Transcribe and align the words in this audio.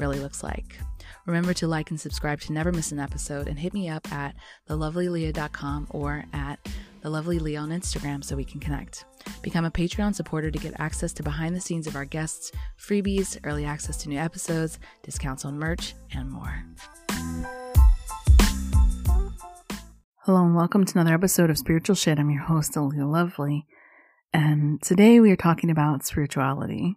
really 0.00 0.18
looks 0.18 0.42
like. 0.42 0.78
Remember 1.26 1.52
to 1.54 1.68
like 1.68 1.90
and 1.90 2.00
subscribe 2.00 2.40
to 2.40 2.52
never 2.52 2.72
miss 2.72 2.90
an 2.90 2.98
episode 2.98 3.46
and 3.46 3.58
hit 3.58 3.74
me 3.74 3.88
up 3.88 4.10
at 4.10 4.34
thelovelyaleah.com 4.68 5.88
or 5.90 6.24
at 6.32 6.58
thelovelyaleah 7.04 7.60
on 7.60 7.68
Instagram 7.68 8.24
so 8.24 8.34
we 8.34 8.44
can 8.44 8.60
connect. 8.60 9.04
Become 9.42 9.66
a 9.66 9.70
Patreon 9.70 10.14
supporter 10.14 10.50
to 10.50 10.58
get 10.58 10.80
access 10.80 11.12
to 11.12 11.22
behind 11.22 11.54
the 11.54 11.60
scenes 11.60 11.86
of 11.86 11.94
our 11.94 12.06
guests, 12.06 12.50
freebies, 12.78 13.38
early 13.44 13.66
access 13.66 13.98
to 13.98 14.08
new 14.08 14.18
episodes, 14.18 14.78
discounts 15.02 15.44
on 15.44 15.58
merch, 15.58 15.94
and 16.14 16.30
more. 16.30 16.64
Hello 20.24 20.44
and 20.44 20.56
welcome 20.56 20.84
to 20.84 20.98
another 20.98 21.14
episode 21.14 21.50
of 21.50 21.58
Spiritual 21.58 21.96
Shit. 21.96 22.18
I'm 22.18 22.30
your 22.30 22.44
host, 22.44 22.72
Aleah 22.72 23.10
Lovely, 23.10 23.66
and 24.32 24.80
today 24.80 25.20
we 25.20 25.30
are 25.30 25.36
talking 25.36 25.70
about 25.70 26.06
spirituality 26.06 26.96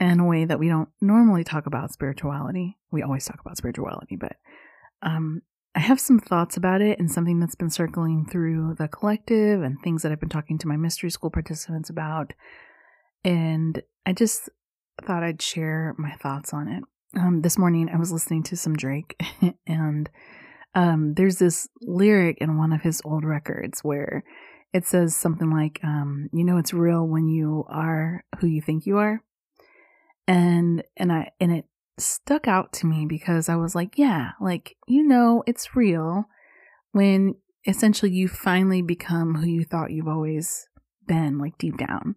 in 0.00 0.20
a 0.20 0.26
way 0.26 0.44
that 0.44 0.58
we 0.58 0.68
don't 0.68 0.88
normally 1.00 1.44
talk 1.44 1.66
about 1.66 1.92
spirituality. 1.92 2.78
We 2.90 3.02
always 3.02 3.24
talk 3.24 3.40
about 3.40 3.56
spirituality, 3.56 4.16
but 4.16 4.36
um, 5.02 5.42
I 5.74 5.80
have 5.80 6.00
some 6.00 6.18
thoughts 6.18 6.56
about 6.56 6.80
it 6.80 6.98
and 6.98 7.10
something 7.10 7.40
that's 7.40 7.54
been 7.54 7.70
circling 7.70 8.26
through 8.26 8.76
the 8.78 8.88
collective 8.88 9.62
and 9.62 9.80
things 9.80 10.02
that 10.02 10.12
I've 10.12 10.20
been 10.20 10.28
talking 10.28 10.58
to 10.58 10.68
my 10.68 10.76
mystery 10.76 11.10
school 11.10 11.30
participants 11.30 11.90
about. 11.90 12.32
And 13.24 13.82
I 14.06 14.12
just 14.12 14.48
thought 15.04 15.22
I'd 15.22 15.42
share 15.42 15.94
my 15.98 16.12
thoughts 16.14 16.52
on 16.52 16.68
it. 16.68 16.84
Um, 17.16 17.42
this 17.42 17.58
morning 17.58 17.88
I 17.88 17.98
was 17.98 18.12
listening 18.12 18.42
to 18.44 18.56
some 18.56 18.76
Drake, 18.76 19.18
and 19.66 20.10
um, 20.74 21.14
there's 21.14 21.38
this 21.38 21.68
lyric 21.80 22.38
in 22.40 22.58
one 22.58 22.72
of 22.72 22.82
his 22.82 23.00
old 23.04 23.24
records 23.24 23.80
where 23.80 24.24
it 24.74 24.84
says 24.84 25.16
something 25.16 25.50
like, 25.50 25.80
um, 25.82 26.28
"You 26.32 26.44
know, 26.44 26.58
it's 26.58 26.74
real 26.74 27.06
when 27.06 27.26
you 27.26 27.64
are 27.68 28.24
who 28.40 28.46
you 28.46 28.60
think 28.60 28.84
you 28.84 28.98
are." 28.98 29.22
And 30.28 30.84
and 30.96 31.10
I 31.10 31.32
and 31.40 31.50
it 31.50 31.64
stuck 31.96 32.46
out 32.46 32.72
to 32.74 32.86
me 32.86 33.06
because 33.06 33.48
I 33.48 33.56
was 33.56 33.74
like, 33.74 33.98
yeah, 33.98 34.32
like 34.40 34.76
you 34.86 35.02
know, 35.02 35.42
it's 35.46 35.74
real 35.74 36.26
when 36.92 37.34
essentially 37.66 38.12
you 38.12 38.28
finally 38.28 38.82
become 38.82 39.36
who 39.36 39.46
you 39.46 39.64
thought 39.64 39.90
you've 39.90 40.06
always 40.06 40.68
been, 41.06 41.38
like 41.38 41.58
deep 41.58 41.78
down. 41.78 42.14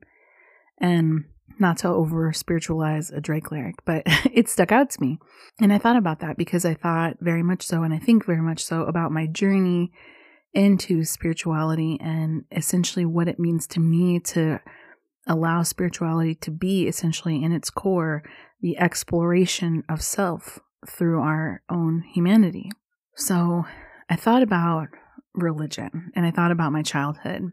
And 0.80 1.26
not 1.60 1.78
to 1.78 1.88
over 1.88 2.34
spiritualize 2.34 3.12
a 3.12 3.22
Drake 3.22 3.52
lyric, 3.52 3.76
but 3.86 4.04
it 4.32 4.50
stuck 4.50 4.72
out 4.72 4.90
to 4.92 5.02
me. 5.02 5.20
And 5.60 5.72
I 5.72 5.78
thought 5.78 5.98
about 5.98 6.20
that 6.20 6.38
because 6.38 6.66
I 6.66 6.74
thought 6.74 7.18
very 7.22 7.44
much 7.44 7.64
so, 7.64 7.84
and 7.84 7.94
I 7.94 8.00
think 8.00 8.26
very 8.26 8.42
much 8.42 8.64
so 8.64 8.84
about 8.84 9.12
my 9.12 9.28
journey 9.28 9.92
into 10.54 11.06
spirituality 11.06 11.98
and 12.02 12.44
essentially 12.52 13.06
what 13.06 13.30
it 13.30 13.40
means 13.40 13.68
to 13.68 13.80
me 13.80 14.20
to 14.20 14.60
allow 15.28 15.64
spirituality 15.64 16.36
to 16.36 16.52
be 16.52 16.88
essentially 16.88 17.44
in 17.44 17.52
its 17.52 17.70
core 17.70 18.24
the 18.62 18.78
exploration 18.78 19.84
of 19.90 20.02
self 20.02 20.60
through 20.88 21.22
our 21.22 21.62
own 21.70 22.04
humanity. 22.14 22.72
So 23.16 23.66
I 24.10 24.16
thought 24.16 24.44
about 24.44 24.88
religion 25.34 26.12
and 26.16 26.26
I 26.26 26.32
thought 26.32 26.52
about 26.52 26.72
my 26.72 26.82
childhood. 26.82 27.52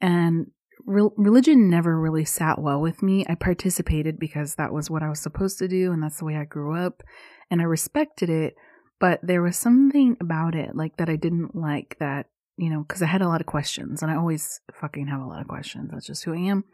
And 0.00 0.46
re- 0.86 1.10
religion 1.16 1.68
never 1.68 2.00
really 2.00 2.24
sat 2.24 2.60
well 2.60 2.80
with 2.80 3.02
me. 3.02 3.24
I 3.28 3.34
participated 3.34 4.18
because 4.18 4.54
that 4.54 4.72
was 4.72 4.90
what 4.90 5.02
I 5.02 5.08
was 5.08 5.20
supposed 5.20 5.58
to 5.58 5.68
do 5.68 5.92
and 5.92 6.02
that's 6.02 6.18
the 6.18 6.24
way 6.24 6.36
I 6.36 6.44
grew 6.44 6.76
up 6.76 7.02
and 7.50 7.60
I 7.60 7.64
respected 7.64 8.30
it, 8.30 8.54
but 9.00 9.20
there 9.22 9.42
was 9.42 9.56
something 9.56 10.16
about 10.20 10.54
it 10.54 10.74
like 10.74 10.96
that 10.96 11.08
I 11.08 11.16
didn't 11.16 11.54
like 11.54 11.96
that 12.00 12.26
you 12.56 12.70
know, 12.70 12.84
because 12.86 13.02
I 13.02 13.06
had 13.06 13.22
a 13.22 13.28
lot 13.28 13.40
of 13.40 13.46
questions 13.46 14.02
and 14.02 14.10
I 14.10 14.16
always 14.16 14.60
fucking 14.80 15.08
have 15.08 15.20
a 15.20 15.26
lot 15.26 15.40
of 15.40 15.48
questions. 15.48 15.90
That's 15.92 16.06
just 16.06 16.24
who 16.24 16.34
I 16.34 16.38
am. 16.38 16.64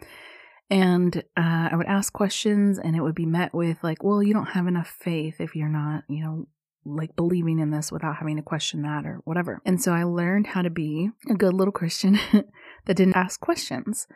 And 0.71 1.17
uh, 1.37 1.69
I 1.71 1.77
would 1.77 1.87
ask 1.87 2.13
questions 2.13 2.79
and 2.79 2.97
it 2.97 3.03
would 3.03 3.15
be 3.15 3.27
met 3.27 3.53
with, 3.53 3.79
like, 3.83 4.03
well, 4.03 4.23
you 4.23 4.33
don't 4.33 4.47
have 4.47 4.67
enough 4.67 4.89
faith 5.01 5.37
if 5.39 5.55
you're 5.55 5.69
not, 5.69 6.05
you 6.09 6.25
know, 6.25 6.47
like 6.85 7.15
believing 7.15 7.59
in 7.59 7.71
this 7.71 7.93
without 7.93 8.17
having 8.17 8.37
to 8.37 8.43
question 8.43 8.83
that 8.83 9.05
or 9.05 9.21
whatever. 9.25 9.61
And 9.65 9.83
so 9.83 9.93
I 9.93 10.05
learned 10.05 10.49
how 10.49 10.63
to 10.63 10.71
be 10.71 11.11
a 11.31 11.35
good 11.35 11.53
little 11.53 11.73
Christian 11.73 12.19
that 12.87 12.97
didn't 12.97 13.17
ask 13.17 13.41
questions. 13.41 14.07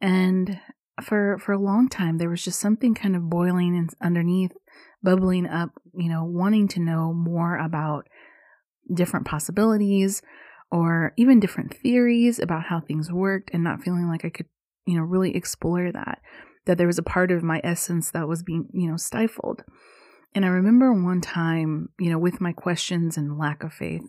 And 0.00 0.60
for 1.02 1.38
for 1.38 1.52
a 1.52 1.58
long 1.58 1.90
time 1.90 2.16
there 2.16 2.30
was 2.30 2.42
just 2.42 2.58
something 2.58 2.94
kind 2.94 3.16
of 3.16 3.28
boiling 3.28 3.88
underneath, 4.00 4.52
bubbling 5.02 5.46
up, 5.46 5.70
you 5.94 6.08
know, 6.08 6.24
wanting 6.24 6.68
to 6.68 6.80
know 6.80 7.12
more 7.12 7.58
about 7.58 8.08
different 8.94 9.26
possibilities 9.26 10.22
or 10.70 11.12
even 11.16 11.40
different 11.40 11.74
theories 11.74 12.38
about 12.38 12.64
how 12.64 12.80
things 12.80 13.12
worked 13.12 13.50
and 13.52 13.62
not 13.62 13.82
feeling 13.82 14.08
like 14.08 14.24
I 14.24 14.30
could, 14.30 14.46
you 14.86 14.96
know, 14.96 15.02
really 15.02 15.34
explore 15.36 15.90
that. 15.92 16.20
That 16.66 16.78
there 16.78 16.86
was 16.86 16.98
a 16.98 17.04
part 17.04 17.30
of 17.30 17.44
my 17.44 17.60
essence 17.62 18.10
that 18.10 18.26
was 18.26 18.42
being, 18.42 18.68
you 18.72 18.90
know, 18.90 18.96
stifled. 18.96 19.62
And 20.34 20.44
I 20.44 20.48
remember 20.48 20.92
one 20.92 21.20
time, 21.20 21.90
you 21.98 22.10
know, 22.10 22.18
with 22.18 22.40
my 22.40 22.52
questions 22.52 23.16
and 23.16 23.38
lack 23.38 23.62
of 23.62 23.72
faith, 23.72 24.02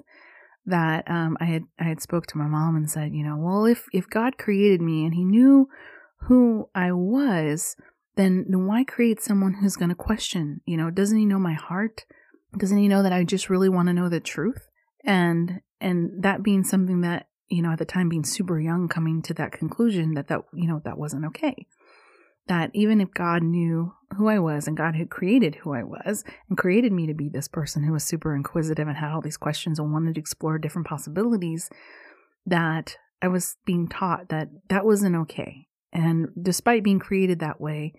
that 0.66 1.10
um, 1.10 1.38
I 1.40 1.46
had 1.46 1.64
I 1.80 1.86
had 1.86 2.02
spoke 2.02 2.28
to 2.28 2.38
my 2.38 2.48
mom 2.48 2.76
and 2.76 2.90
said, 2.90 3.14
you 3.14 3.24
know, 3.24 3.38
well, 3.38 3.66
if 3.66 3.86
if 3.94 4.10
God 4.10 4.38
created 4.38 4.82
me 4.82 5.06
and 5.06 5.14
He 5.14 5.24
knew 5.24 5.70
who 6.22 6.70
I 6.76 6.92
was, 6.92 7.76
then 8.16 8.46
why 8.50 8.84
create 8.84 9.22
someone 9.22 9.56
who's 9.56 9.78
going 9.78 9.90
to 9.90 9.96
question? 9.96 10.62
You 10.66 10.78
know, 10.78 10.90
doesn't 10.90 11.18
He 11.18 11.26
know 11.26 11.40
my 11.40 11.54
heart? 11.54 12.06
Doesn't 12.58 12.78
He 12.78 12.88
know 12.88 13.04
that 13.04 13.14
I 13.14 13.24
just 13.24 13.50
really 13.50 13.70
want 13.70 13.88
to 13.88 13.94
know 13.94 14.10
the 14.10 14.20
truth? 14.20 14.68
And 15.06 15.62
and 15.80 16.24
that 16.24 16.44
being 16.44 16.64
something 16.64 17.02
that 17.02 17.28
you 17.50 17.62
know 17.62 17.72
at 17.72 17.80
the 17.80 17.86
time 17.86 18.10
being 18.10 18.24
super 18.24 18.60
young 18.60 18.88
coming 18.88 19.22
to 19.24 19.34
that 19.36 19.52
conclusion 19.52 20.14
that 20.16 20.28
that 20.28 20.42
you 20.54 20.68
know 20.68 20.82
that 20.84 20.98
wasn't 20.98 21.26
okay. 21.26 21.68
That 22.48 22.72
even 22.74 23.02
if 23.02 23.12
god 23.14 23.44
knew 23.44 23.94
who 24.16 24.30
i 24.30 24.40
was 24.40 24.68
and 24.68 24.78
god 24.78 24.96
had 24.96 25.10
created 25.10 25.56
who 25.56 25.74
i 25.74 25.84
was 25.84 26.24
and 26.48 26.58
created 26.58 26.94
me 26.94 27.06
to 27.06 27.14
be 27.14 27.28
this 27.28 27.50
person 27.50 27.84
who 27.84 27.92
was 27.92 28.06
super 28.06 28.34
inquisitive 28.34 28.88
and 28.88 28.96
had 28.96 29.12
all 29.12 29.20
these 29.20 29.36
questions 29.36 29.80
and 29.80 29.92
wanted 29.92 30.16
to 30.16 30.22
explore 30.22 30.58
different 30.58 30.88
possibilities 30.88 31.70
that 32.46 32.96
i 33.22 33.28
was 33.28 33.58
being 33.66 33.88
taught 33.88 34.30
that 34.30 34.50
that 34.70 34.86
wasn't 34.86 35.16
okay. 35.16 35.68
And 35.94 36.28
despite 36.42 36.84
being 36.84 37.00
created 37.00 37.40
that 37.40 37.60
way 37.60 37.94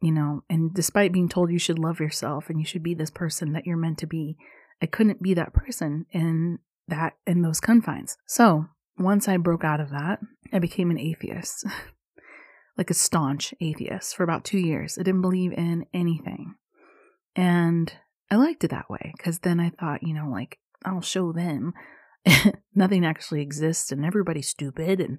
you 0.00 0.10
know 0.10 0.42
and 0.50 0.74
despite 0.74 1.12
being 1.12 1.28
told 1.28 1.52
you 1.52 1.58
should 1.58 1.78
love 1.78 2.00
yourself 2.00 2.50
and 2.50 2.58
you 2.58 2.66
should 2.66 2.82
be 2.82 2.94
this 2.94 3.10
person 3.10 3.52
that 3.52 3.64
you're 3.64 3.76
meant 3.76 3.98
to 3.98 4.06
be 4.06 4.36
i 4.82 4.86
couldn't 4.86 5.22
be 5.22 5.34
that 5.34 5.52
person. 5.52 6.06
And 6.12 6.58
that 6.88 7.14
in 7.26 7.42
those 7.42 7.60
confines. 7.60 8.16
So 8.26 8.66
once 8.98 9.28
I 9.28 9.36
broke 9.36 9.64
out 9.64 9.80
of 9.80 9.90
that, 9.90 10.20
I 10.52 10.58
became 10.58 10.90
an 10.90 10.98
atheist, 10.98 11.66
like 12.76 12.90
a 12.90 12.94
staunch 12.94 13.54
atheist 13.60 14.16
for 14.16 14.24
about 14.24 14.44
two 14.44 14.58
years. 14.58 14.98
I 14.98 15.02
didn't 15.02 15.22
believe 15.22 15.52
in 15.52 15.86
anything. 15.94 16.54
And 17.36 17.92
I 18.30 18.36
liked 18.36 18.64
it 18.64 18.70
that 18.70 18.90
way 18.90 19.12
because 19.16 19.40
then 19.40 19.60
I 19.60 19.70
thought, 19.70 20.02
you 20.02 20.14
know, 20.14 20.28
like, 20.28 20.58
I'll 20.84 21.00
show 21.00 21.32
them 21.32 21.72
nothing 22.74 23.04
actually 23.04 23.42
exists 23.42 23.92
and 23.92 24.04
everybody's 24.04 24.48
stupid. 24.48 25.00
And, 25.00 25.18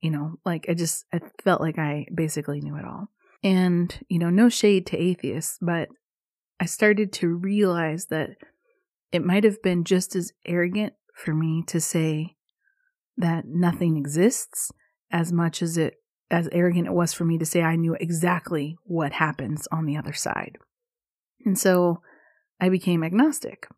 you 0.00 0.10
know, 0.10 0.36
like 0.44 0.66
I 0.68 0.74
just, 0.74 1.04
I 1.12 1.20
felt 1.42 1.60
like 1.60 1.78
I 1.78 2.06
basically 2.12 2.60
knew 2.60 2.76
it 2.76 2.84
all. 2.84 3.08
And, 3.44 3.96
you 4.08 4.18
know, 4.18 4.30
no 4.30 4.48
shade 4.48 4.86
to 4.88 4.96
atheists, 4.96 5.58
but 5.60 5.88
I 6.60 6.66
started 6.66 7.12
to 7.14 7.28
realize 7.28 8.06
that 8.06 8.30
it 9.10 9.24
might 9.24 9.44
have 9.44 9.60
been 9.62 9.84
just 9.84 10.14
as 10.14 10.32
arrogant 10.46 10.94
for 11.14 11.34
me 11.34 11.62
to 11.68 11.80
say 11.80 12.36
that 13.16 13.44
nothing 13.46 13.96
exists 13.96 14.72
as 15.10 15.32
much 15.32 15.62
as 15.62 15.76
it 15.76 15.94
as 16.30 16.48
arrogant 16.50 16.86
it 16.86 16.94
was 16.94 17.12
for 17.12 17.26
me 17.26 17.36
to 17.36 17.44
say 17.44 17.62
I 17.62 17.76
knew 17.76 17.94
exactly 18.00 18.76
what 18.84 19.12
happens 19.12 19.68
on 19.70 19.84
the 19.84 19.98
other 19.98 20.14
side. 20.14 20.56
And 21.44 21.58
so 21.58 22.00
I 22.58 22.70
became 22.70 23.04
agnostic. 23.04 23.68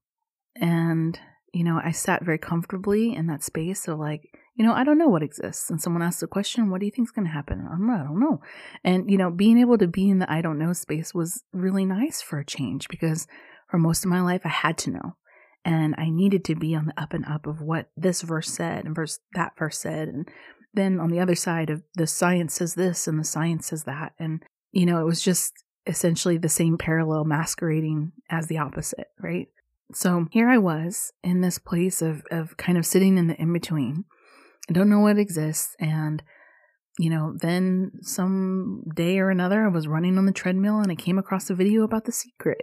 And, 0.54 1.18
you 1.52 1.64
know, 1.64 1.80
I 1.82 1.90
sat 1.90 2.24
very 2.24 2.38
comfortably 2.38 3.12
in 3.12 3.26
that 3.26 3.42
space 3.42 3.88
of 3.88 3.98
like, 3.98 4.22
you 4.54 4.64
know, 4.64 4.72
I 4.72 4.84
don't 4.84 4.98
know 4.98 5.08
what 5.08 5.24
exists. 5.24 5.68
And 5.68 5.82
someone 5.82 6.02
asks 6.02 6.22
a 6.22 6.28
question, 6.28 6.70
what 6.70 6.78
do 6.78 6.86
you 6.86 6.92
think's 6.92 7.10
going 7.10 7.26
to 7.26 7.32
happen? 7.32 7.66
I'm, 7.68 7.88
like, 7.88 8.02
I 8.02 8.04
don't 8.04 8.20
know. 8.20 8.40
And, 8.84 9.10
you 9.10 9.18
know, 9.18 9.32
being 9.32 9.58
able 9.58 9.78
to 9.78 9.88
be 9.88 10.08
in 10.08 10.20
the 10.20 10.30
I 10.30 10.40
don't 10.40 10.58
know 10.58 10.72
space 10.74 11.12
was 11.12 11.42
really 11.52 11.84
nice 11.84 12.22
for 12.22 12.38
a 12.38 12.46
change 12.46 12.86
because 12.86 13.26
for 13.68 13.78
most 13.78 14.04
of 14.04 14.10
my 14.10 14.20
life, 14.20 14.42
I 14.44 14.50
had 14.50 14.78
to 14.78 14.90
know 14.90 15.16
and 15.64 15.94
I 15.96 16.10
needed 16.10 16.44
to 16.46 16.54
be 16.54 16.74
on 16.74 16.86
the 16.86 17.00
up 17.00 17.12
and 17.12 17.24
up 17.24 17.46
of 17.46 17.60
what 17.60 17.90
this 17.96 18.22
verse 18.22 18.50
said 18.50 18.84
and 18.84 18.94
verse 18.94 19.18
that 19.34 19.52
verse 19.58 19.78
said 19.78 20.08
and 20.08 20.28
then 20.72 20.98
on 20.98 21.10
the 21.10 21.20
other 21.20 21.36
side 21.36 21.70
of 21.70 21.82
the 21.94 22.06
science 22.06 22.54
says 22.54 22.74
this 22.74 23.06
and 23.06 23.18
the 23.18 23.24
science 23.24 23.68
says 23.68 23.84
that 23.84 24.12
and 24.18 24.44
you 24.74 24.84
know, 24.84 25.00
it 25.00 25.04
was 25.04 25.22
just 25.22 25.64
essentially 25.86 26.36
the 26.36 26.48
same 26.48 26.76
parallel 26.76 27.24
masquerading 27.24 28.12
as 28.28 28.48
the 28.48 28.58
opposite, 28.58 29.06
right? 29.20 29.46
So 29.92 30.26
here 30.32 30.48
I 30.48 30.58
was 30.58 31.12
in 31.22 31.42
this 31.42 31.58
place 31.58 32.02
of, 32.02 32.24
of 32.30 32.56
kind 32.56 32.76
of 32.76 32.84
sitting 32.84 33.16
in 33.16 33.28
the 33.28 33.40
in 33.40 33.52
between. 33.52 34.04
I 34.68 34.72
don't 34.72 34.90
know 34.90 34.98
what 34.98 35.18
exists. 35.18 35.76
And, 35.78 36.22
you 36.98 37.08
know, 37.08 37.34
then 37.36 37.92
some 38.00 38.82
day 38.96 39.20
or 39.20 39.30
another, 39.30 39.64
I 39.64 39.68
was 39.68 39.86
running 39.86 40.18
on 40.18 40.26
the 40.26 40.32
treadmill 40.32 40.80
and 40.80 40.90
I 40.90 40.96
came 40.96 41.18
across 41.18 41.48
a 41.50 41.54
video 41.54 41.84
about 41.84 42.04
the 42.04 42.12
secret. 42.12 42.62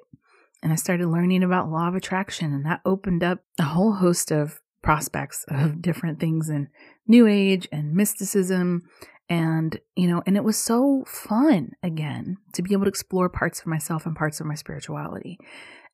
And 0.64 0.72
I 0.72 0.76
started 0.76 1.08
learning 1.08 1.44
about 1.44 1.72
law 1.72 1.88
of 1.88 1.96
attraction, 1.96 2.54
and 2.54 2.66
that 2.66 2.82
opened 2.86 3.24
up 3.24 3.40
a 3.60 3.64
whole 3.64 3.94
host 3.94 4.32
of 4.32 4.62
prospects 4.84 5.46
of 5.48 5.82
different 5.82 6.20
things 6.20 6.50
in 6.50 6.68
new 7.08 7.28
age 7.28 7.68
and 7.72 7.94
mysticism. 7.94 8.84
And 9.30 9.80
you 9.96 10.08
know 10.08 10.22
and 10.26 10.36
it 10.36 10.44
was 10.44 10.58
so 10.58 11.06
fun 11.08 11.72
again 11.82 12.38
to 12.54 12.62
be 12.62 12.74
able 12.74 12.84
to 12.84 12.90
explore 12.90 13.30
parts 13.30 13.62
of 13.62 13.68
myself 13.68 14.06
and 14.06 14.16
parts 14.16 14.40
of 14.40 14.46
my 14.46 14.56
spirituality. 14.56 15.38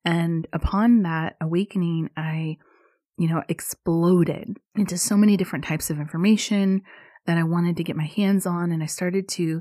And 0.04 0.46
upon 0.52 1.02
that 1.02 1.36
awakening 1.40 2.10
i 2.16 2.56
you 3.16 3.28
know 3.28 3.42
exploded 3.48 4.56
into 4.76 4.96
so 4.96 5.16
many 5.16 5.36
different 5.36 5.64
types 5.64 5.90
of 5.90 6.00
information 6.00 6.82
that 7.26 7.36
i 7.36 7.42
wanted 7.42 7.76
to 7.76 7.84
get 7.84 7.96
my 7.96 8.06
hands 8.06 8.46
on 8.46 8.72
and 8.72 8.82
i 8.82 8.86
started 8.86 9.28
to 9.28 9.60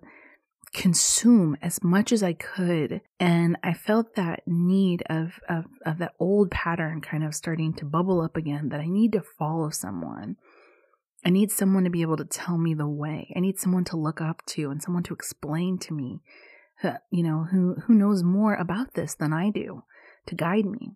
consume 0.74 1.58
as 1.62 1.84
much 1.84 2.12
as 2.12 2.22
I 2.22 2.34
could. 2.34 3.02
And 3.20 3.58
I 3.64 3.74
felt 3.74 4.16
that 4.16 4.44
need 4.46 5.04
of, 5.10 5.40
of, 5.50 5.66
of 5.86 5.98
that 6.00 6.14
old 6.20 6.52
pattern 6.52 7.02
kind 7.02 7.24
of 7.24 7.36
starting 7.36 7.74
to 7.76 7.86
bubble 7.86 8.22
up 8.22 8.36
again 8.36 8.70
that 8.70 8.80
I 8.80 8.88
need 8.88 9.14
to 9.14 9.22
follow 9.22 9.70
someone. 9.70 10.36
I 11.26 11.30
need 11.30 11.52
someone 11.52 11.84
to 11.84 11.90
be 11.90 12.02
able 12.02 12.18
to 12.18 12.26
tell 12.26 12.58
me 12.58 12.74
the 12.74 12.88
way. 12.88 13.34
I 13.36 13.40
need 13.40 13.60
someone 13.60 13.86
to 13.86 13.98
look 13.98 14.22
up 14.22 14.46
to 14.48 14.70
and 14.70 14.82
someone 14.82 15.04
to 15.04 15.14
explain 15.14 15.78
to 15.80 15.94
me, 15.94 16.22
uh, 16.84 16.98
you 17.12 17.24
know, 17.24 17.48
who, 17.52 17.76
who 17.86 17.94
knows 17.94 18.24
more 18.24 18.56
about 18.56 18.94
this 18.94 19.16
than 19.16 19.34
I 19.34 19.50
do 19.50 19.84
to 20.28 20.36
guide 20.36 20.66
me. 20.66 20.92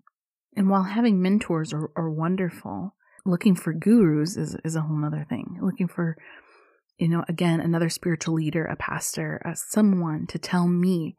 And 0.56 0.70
while 0.70 0.84
having 0.84 1.22
mentors 1.22 1.74
are, 1.74 1.90
are 1.96 2.10
wonderful, 2.10 2.94
looking 3.26 3.56
for 3.56 3.74
gurus 3.74 4.38
is, 4.38 4.56
is 4.64 4.76
a 4.76 4.82
whole 4.82 4.98
nother 4.98 5.26
thing. 5.28 5.58
Looking 5.62 5.88
for 5.88 6.18
you 7.02 7.08
know, 7.08 7.26
again, 7.28 7.60
another 7.60 7.90
spiritual 7.90 8.36
leader, 8.36 8.64
a 8.64 8.76
pastor, 8.76 9.42
uh, 9.44 9.56
someone 9.56 10.28
to 10.28 10.38
tell 10.38 10.68
me, 10.68 11.18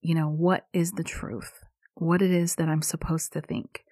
you 0.00 0.14
know, 0.14 0.28
what 0.28 0.68
is 0.72 0.92
the 0.92 1.02
truth, 1.02 1.64
what 1.94 2.22
it 2.22 2.30
is 2.30 2.54
that 2.54 2.68
I'm 2.68 2.80
supposed 2.80 3.32
to 3.32 3.40
think. 3.40 3.84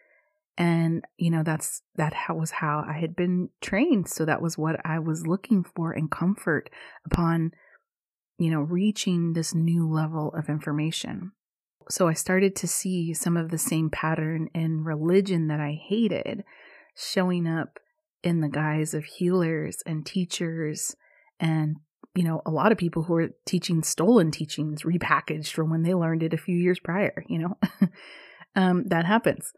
And, 0.56 1.04
you 1.16 1.28
know, 1.28 1.42
that's, 1.42 1.82
that 1.96 2.14
was 2.28 2.52
how 2.52 2.84
I 2.88 3.00
had 3.00 3.16
been 3.16 3.48
trained. 3.60 4.10
So 4.10 4.24
that 4.26 4.40
was 4.40 4.56
what 4.56 4.76
I 4.84 5.00
was 5.00 5.26
looking 5.26 5.64
for 5.64 5.92
in 5.92 6.06
comfort 6.06 6.70
upon, 7.04 7.50
you 8.38 8.52
know, 8.52 8.60
reaching 8.60 9.32
this 9.32 9.52
new 9.52 9.90
level 9.90 10.32
of 10.38 10.48
information. 10.48 11.32
So 11.90 12.06
I 12.06 12.12
started 12.12 12.54
to 12.56 12.68
see 12.68 13.12
some 13.12 13.36
of 13.36 13.50
the 13.50 13.58
same 13.58 13.90
pattern 13.90 14.50
in 14.54 14.84
religion 14.84 15.48
that 15.48 15.58
I 15.58 15.72
hated 15.72 16.44
showing 16.94 17.48
up 17.48 17.80
in 18.22 18.40
the 18.40 18.48
guise 18.48 18.94
of 18.94 19.04
healers 19.04 19.78
and 19.86 20.06
teachers 20.06 20.94
and 21.40 21.76
you 22.14 22.22
know 22.22 22.42
a 22.46 22.50
lot 22.50 22.72
of 22.72 22.78
people 22.78 23.02
who 23.02 23.16
are 23.16 23.30
teaching 23.46 23.82
stolen 23.82 24.30
teachings 24.30 24.82
repackaged 24.82 25.52
from 25.52 25.70
when 25.70 25.82
they 25.82 25.94
learned 25.94 26.22
it 26.22 26.34
a 26.34 26.38
few 26.38 26.56
years 26.56 26.78
prior 26.78 27.24
you 27.28 27.38
know? 27.38 27.58
Um, 28.54 28.84
that 28.88 29.06
happens. 29.06 29.52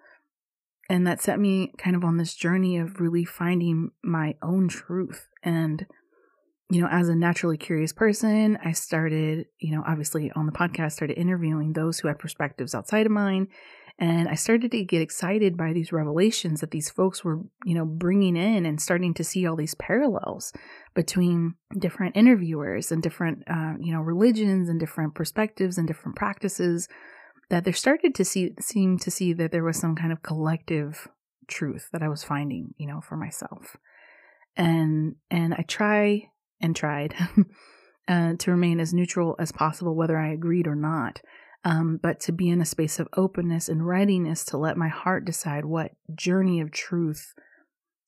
And 0.88 1.06
that 1.06 1.22
set 1.22 1.40
me 1.40 1.72
kind 1.78 1.96
of 1.96 2.04
on 2.04 2.18
this 2.18 2.34
journey 2.34 2.76
of 2.76 3.00
really 3.00 3.24
finding 3.24 3.90
my 4.02 4.34
own 4.42 4.68
truth. 4.68 5.26
And 5.42 5.86
you 6.70 6.80
know 6.80 6.88
as 6.90 7.10
a 7.10 7.14
naturally 7.14 7.58
curious 7.58 7.92
person 7.92 8.56
i 8.64 8.72
started 8.72 9.46
you 9.60 9.70
know 9.70 9.84
obviously 9.86 10.32
on 10.34 10.46
the 10.46 10.52
podcast 10.52 10.92
started 10.92 11.18
interviewing 11.18 11.74
those 11.74 11.98
who 11.98 12.08
had 12.08 12.18
perspectives 12.18 12.74
outside 12.74 13.04
of 13.04 13.12
mine 13.12 13.48
and 13.98 14.28
I 14.28 14.34
started 14.34 14.72
to 14.72 14.84
get 14.84 15.02
excited 15.02 15.56
by 15.56 15.72
these 15.72 15.92
revelations 15.92 16.60
that 16.60 16.72
these 16.72 16.90
folks 16.90 17.22
were, 17.22 17.42
you 17.64 17.74
know, 17.74 17.84
bringing 17.84 18.36
in 18.36 18.66
and 18.66 18.80
starting 18.80 19.14
to 19.14 19.24
see 19.24 19.46
all 19.46 19.54
these 19.54 19.76
parallels 19.76 20.52
between 20.94 21.54
different 21.78 22.16
interviewers 22.16 22.90
and 22.90 23.00
different, 23.00 23.44
uh, 23.48 23.74
you 23.78 23.92
know, 23.92 24.00
religions 24.00 24.68
and 24.68 24.80
different 24.80 25.14
perspectives 25.14 25.78
and 25.78 25.86
different 25.86 26.16
practices. 26.16 26.88
That 27.50 27.62
there 27.62 27.72
started 27.72 28.16
to 28.16 28.24
see, 28.24 28.54
seem 28.58 28.98
to 28.98 29.10
see 29.12 29.32
that 29.34 29.52
there 29.52 29.62
was 29.62 29.78
some 29.78 29.94
kind 29.94 30.12
of 30.12 30.22
collective 30.22 31.06
truth 31.46 31.88
that 31.92 32.02
I 32.02 32.08
was 32.08 32.24
finding, 32.24 32.74
you 32.76 32.88
know, 32.88 33.00
for 33.00 33.16
myself. 33.16 33.76
And, 34.56 35.16
and 35.30 35.54
I 35.54 35.62
try 35.68 36.30
and 36.60 36.74
tried 36.74 37.14
uh, 38.08 38.32
to 38.38 38.50
remain 38.50 38.80
as 38.80 38.92
neutral 38.92 39.36
as 39.38 39.52
possible, 39.52 39.94
whether 39.94 40.18
I 40.18 40.32
agreed 40.32 40.66
or 40.66 40.74
not 40.74 41.20
um, 41.64 41.98
but 42.02 42.20
to 42.20 42.32
be 42.32 42.48
in 42.48 42.60
a 42.60 42.66
space 42.66 43.00
of 43.00 43.08
openness 43.16 43.68
and 43.68 43.86
readiness 43.86 44.44
to 44.46 44.58
let 44.58 44.76
my 44.76 44.88
heart 44.88 45.24
decide 45.24 45.64
what 45.64 45.92
journey 46.14 46.60
of 46.60 46.70
truth 46.70 47.34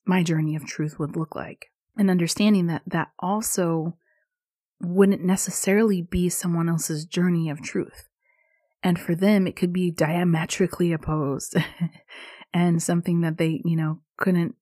my 0.07 0.23
journey 0.23 0.55
of 0.55 0.65
truth 0.65 0.97
would 0.97 1.15
look 1.15 1.35
like. 1.35 1.69
And 1.97 2.09
understanding 2.09 2.67
that 2.67 2.83
that 2.87 3.09
also 3.19 3.97
wouldn't 4.79 5.23
necessarily 5.23 6.01
be 6.01 6.29
someone 6.29 6.69
else's 6.69 7.05
journey 7.05 7.49
of 7.49 7.61
truth. 7.61 8.07
And 8.83 8.99
for 8.99 9.15
them, 9.15 9.47
it 9.47 9.55
could 9.55 9.73
be 9.73 9.91
diametrically 9.91 10.93
opposed 10.93 11.55
and 12.53 12.81
something 12.81 13.21
that 13.21 13.37
they, 13.37 13.61
you 13.65 13.75
know, 13.75 13.99
couldn't 14.17 14.55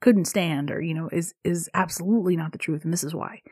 couldn't 0.00 0.24
stand 0.24 0.70
or 0.70 0.80
you 0.80 0.94
know 0.94 1.10
is 1.12 1.34
is 1.44 1.68
absolutely 1.74 2.34
not 2.34 2.52
the 2.52 2.58
truth 2.58 2.84
and 2.84 2.92
this 2.92 3.04
is 3.04 3.14
why 3.14 3.42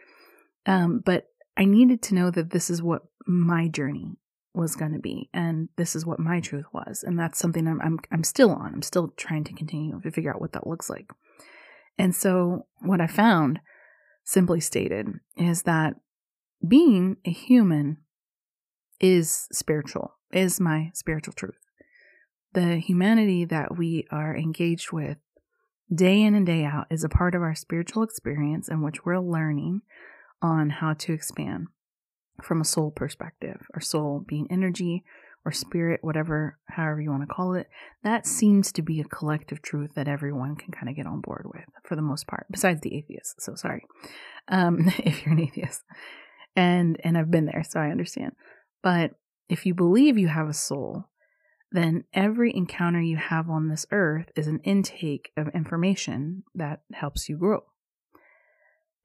um 0.64 1.02
but 1.04 1.26
i 1.58 1.66
needed 1.66 2.00
to 2.00 2.14
know 2.14 2.30
that 2.30 2.48
this 2.48 2.70
is 2.70 2.82
what 2.82 3.02
my 3.26 3.68
journey 3.68 4.16
was 4.58 4.76
going 4.76 4.92
to 4.92 4.98
be 4.98 5.30
and 5.32 5.68
this 5.76 5.94
is 5.94 6.04
what 6.04 6.18
my 6.18 6.40
truth 6.40 6.66
was 6.72 7.04
and 7.06 7.18
that's 7.18 7.38
something 7.38 7.66
I'm, 7.66 7.80
I'm 7.80 7.98
i'm 8.10 8.24
still 8.24 8.50
on. 8.50 8.74
I'm 8.74 8.82
still 8.82 9.14
trying 9.16 9.44
to 9.44 9.52
continue 9.52 10.00
to 10.00 10.10
figure 10.10 10.32
out 10.34 10.40
what 10.40 10.52
that 10.52 10.66
looks 10.66 10.90
like. 10.90 11.10
And 11.96 12.14
so 12.14 12.66
what 12.80 13.00
i 13.00 13.06
found 13.06 13.60
simply 14.24 14.60
stated 14.60 15.06
is 15.36 15.62
that 15.62 15.94
being 16.66 17.16
a 17.24 17.30
human 17.30 17.98
is 19.00 19.46
spiritual 19.52 20.14
is 20.32 20.60
my 20.60 20.90
spiritual 20.92 21.32
truth. 21.34 21.58
The 22.52 22.76
humanity 22.76 23.44
that 23.44 23.78
we 23.78 24.06
are 24.10 24.36
engaged 24.36 24.92
with 24.92 25.18
day 25.94 26.20
in 26.20 26.34
and 26.34 26.44
day 26.44 26.64
out 26.64 26.86
is 26.90 27.04
a 27.04 27.08
part 27.08 27.34
of 27.34 27.42
our 27.42 27.54
spiritual 27.54 28.02
experience 28.02 28.68
in 28.68 28.82
which 28.82 29.04
we're 29.04 29.20
learning 29.20 29.82
on 30.42 30.70
how 30.70 30.94
to 30.94 31.12
expand 31.12 31.68
from 32.42 32.60
a 32.60 32.64
soul 32.64 32.90
perspective, 32.90 33.66
or 33.74 33.80
soul 33.80 34.24
being 34.26 34.46
energy 34.50 35.04
or 35.44 35.52
spirit, 35.52 36.00
whatever, 36.02 36.58
however 36.68 37.00
you 37.00 37.10
want 37.10 37.22
to 37.22 37.34
call 37.34 37.54
it, 37.54 37.68
that 38.02 38.26
seems 38.26 38.72
to 38.72 38.82
be 38.82 39.00
a 39.00 39.04
collective 39.04 39.62
truth 39.62 39.90
that 39.94 40.08
everyone 40.08 40.56
can 40.56 40.72
kind 40.72 40.88
of 40.88 40.96
get 40.96 41.06
on 41.06 41.20
board 41.20 41.46
with 41.52 41.64
for 41.84 41.96
the 41.96 42.02
most 42.02 42.26
part, 42.26 42.46
besides 42.50 42.80
the 42.80 42.94
atheists. 42.94 43.44
So 43.44 43.54
sorry, 43.54 43.84
um, 44.48 44.92
if 44.98 45.24
you're 45.24 45.34
an 45.34 45.40
atheist, 45.40 45.82
and 46.54 47.00
and 47.04 47.16
I've 47.16 47.30
been 47.30 47.46
there, 47.46 47.64
so 47.66 47.80
I 47.80 47.90
understand. 47.90 48.32
But 48.82 49.12
if 49.48 49.64
you 49.64 49.74
believe 49.74 50.18
you 50.18 50.28
have 50.28 50.48
a 50.48 50.54
soul, 50.54 51.08
then 51.72 52.04
every 52.12 52.54
encounter 52.54 53.00
you 53.00 53.16
have 53.16 53.48
on 53.48 53.68
this 53.68 53.86
earth 53.90 54.30
is 54.36 54.46
an 54.46 54.60
intake 54.64 55.30
of 55.36 55.48
information 55.48 56.42
that 56.54 56.80
helps 56.92 57.28
you 57.28 57.36
grow. 57.36 57.62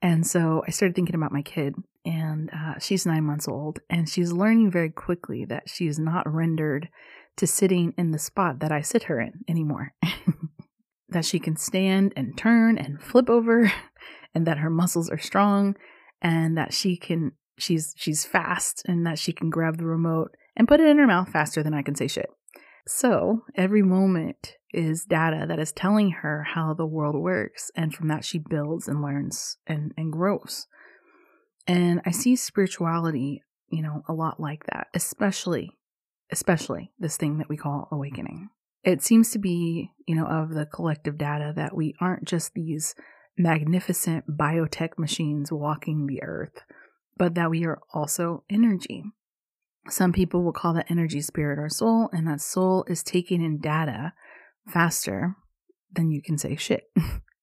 And 0.00 0.26
so 0.26 0.62
I 0.66 0.70
started 0.70 0.94
thinking 0.94 1.14
about 1.14 1.32
my 1.32 1.42
kid, 1.42 1.74
and 2.04 2.50
uh, 2.52 2.78
she's 2.78 3.06
nine 3.06 3.24
months 3.24 3.48
old, 3.48 3.80
and 3.88 4.08
she's 4.08 4.32
learning 4.32 4.70
very 4.70 4.90
quickly 4.90 5.44
that 5.46 5.68
she 5.68 5.86
is 5.86 5.98
not 5.98 6.32
rendered 6.32 6.88
to 7.36 7.46
sitting 7.46 7.94
in 7.96 8.10
the 8.10 8.18
spot 8.18 8.60
that 8.60 8.72
I 8.72 8.80
sit 8.80 9.04
her 9.04 9.20
in 9.20 9.44
anymore. 9.48 9.94
that 11.08 11.24
she 11.24 11.38
can 11.38 11.56
stand 11.56 12.12
and 12.16 12.36
turn 12.36 12.78
and 12.78 13.02
flip 13.02 13.30
over, 13.30 13.72
and 14.34 14.46
that 14.46 14.58
her 14.58 14.70
muscles 14.70 15.10
are 15.10 15.18
strong, 15.18 15.76
and 16.20 16.56
that 16.56 16.72
she 16.72 16.96
can 16.96 17.32
she's 17.58 17.94
she's 17.96 18.24
fast, 18.24 18.82
and 18.86 19.06
that 19.06 19.18
she 19.18 19.32
can 19.32 19.50
grab 19.50 19.78
the 19.78 19.86
remote 19.86 20.32
and 20.56 20.68
put 20.68 20.80
it 20.80 20.86
in 20.86 20.98
her 20.98 21.06
mouth 21.06 21.30
faster 21.30 21.62
than 21.62 21.74
I 21.74 21.82
can 21.82 21.94
say 21.94 22.08
shit. 22.08 22.28
So 22.86 23.44
every 23.56 23.82
moment 23.82 24.56
is 24.72 25.04
data 25.04 25.46
that 25.48 25.58
is 25.58 25.72
telling 25.72 26.10
her 26.10 26.44
how 26.54 26.74
the 26.74 26.86
world 26.86 27.16
works. 27.16 27.70
And 27.74 27.94
from 27.94 28.08
that, 28.08 28.24
she 28.24 28.38
builds 28.38 28.88
and 28.88 29.00
learns 29.00 29.56
and, 29.66 29.92
and 29.96 30.12
grows. 30.12 30.66
And 31.66 32.00
I 32.04 32.10
see 32.10 32.36
spirituality, 32.36 33.42
you 33.68 33.82
know, 33.82 34.02
a 34.08 34.12
lot 34.12 34.40
like 34.40 34.66
that, 34.66 34.88
especially, 34.94 35.70
especially 36.30 36.92
this 36.98 37.16
thing 37.16 37.38
that 37.38 37.48
we 37.48 37.56
call 37.56 37.88
awakening. 37.90 38.50
It 38.82 39.02
seems 39.02 39.30
to 39.30 39.38
be, 39.38 39.90
you 40.06 40.14
know, 40.14 40.26
of 40.26 40.50
the 40.50 40.66
collective 40.66 41.16
data 41.16 41.52
that 41.56 41.74
we 41.74 41.94
aren't 42.00 42.24
just 42.24 42.52
these 42.52 42.94
magnificent 43.38 44.36
biotech 44.36 44.98
machines 44.98 45.50
walking 45.50 46.06
the 46.06 46.22
earth, 46.22 46.60
but 47.16 47.34
that 47.34 47.50
we 47.50 47.64
are 47.64 47.80
also 47.94 48.44
energy. 48.50 49.04
Some 49.88 50.12
people 50.12 50.42
will 50.42 50.52
call 50.52 50.74
that 50.74 50.90
energy 50.90 51.20
spirit 51.20 51.58
or 51.58 51.68
soul, 51.68 52.10
and 52.12 52.26
that 52.28 52.40
soul 52.40 52.84
is 52.88 53.02
taking 53.02 53.42
in 53.42 53.58
data 53.58 54.12
faster 54.68 55.36
than 55.92 56.10
you 56.10 56.22
can 56.22 56.38
say 56.38 56.56
shit. 56.56 56.84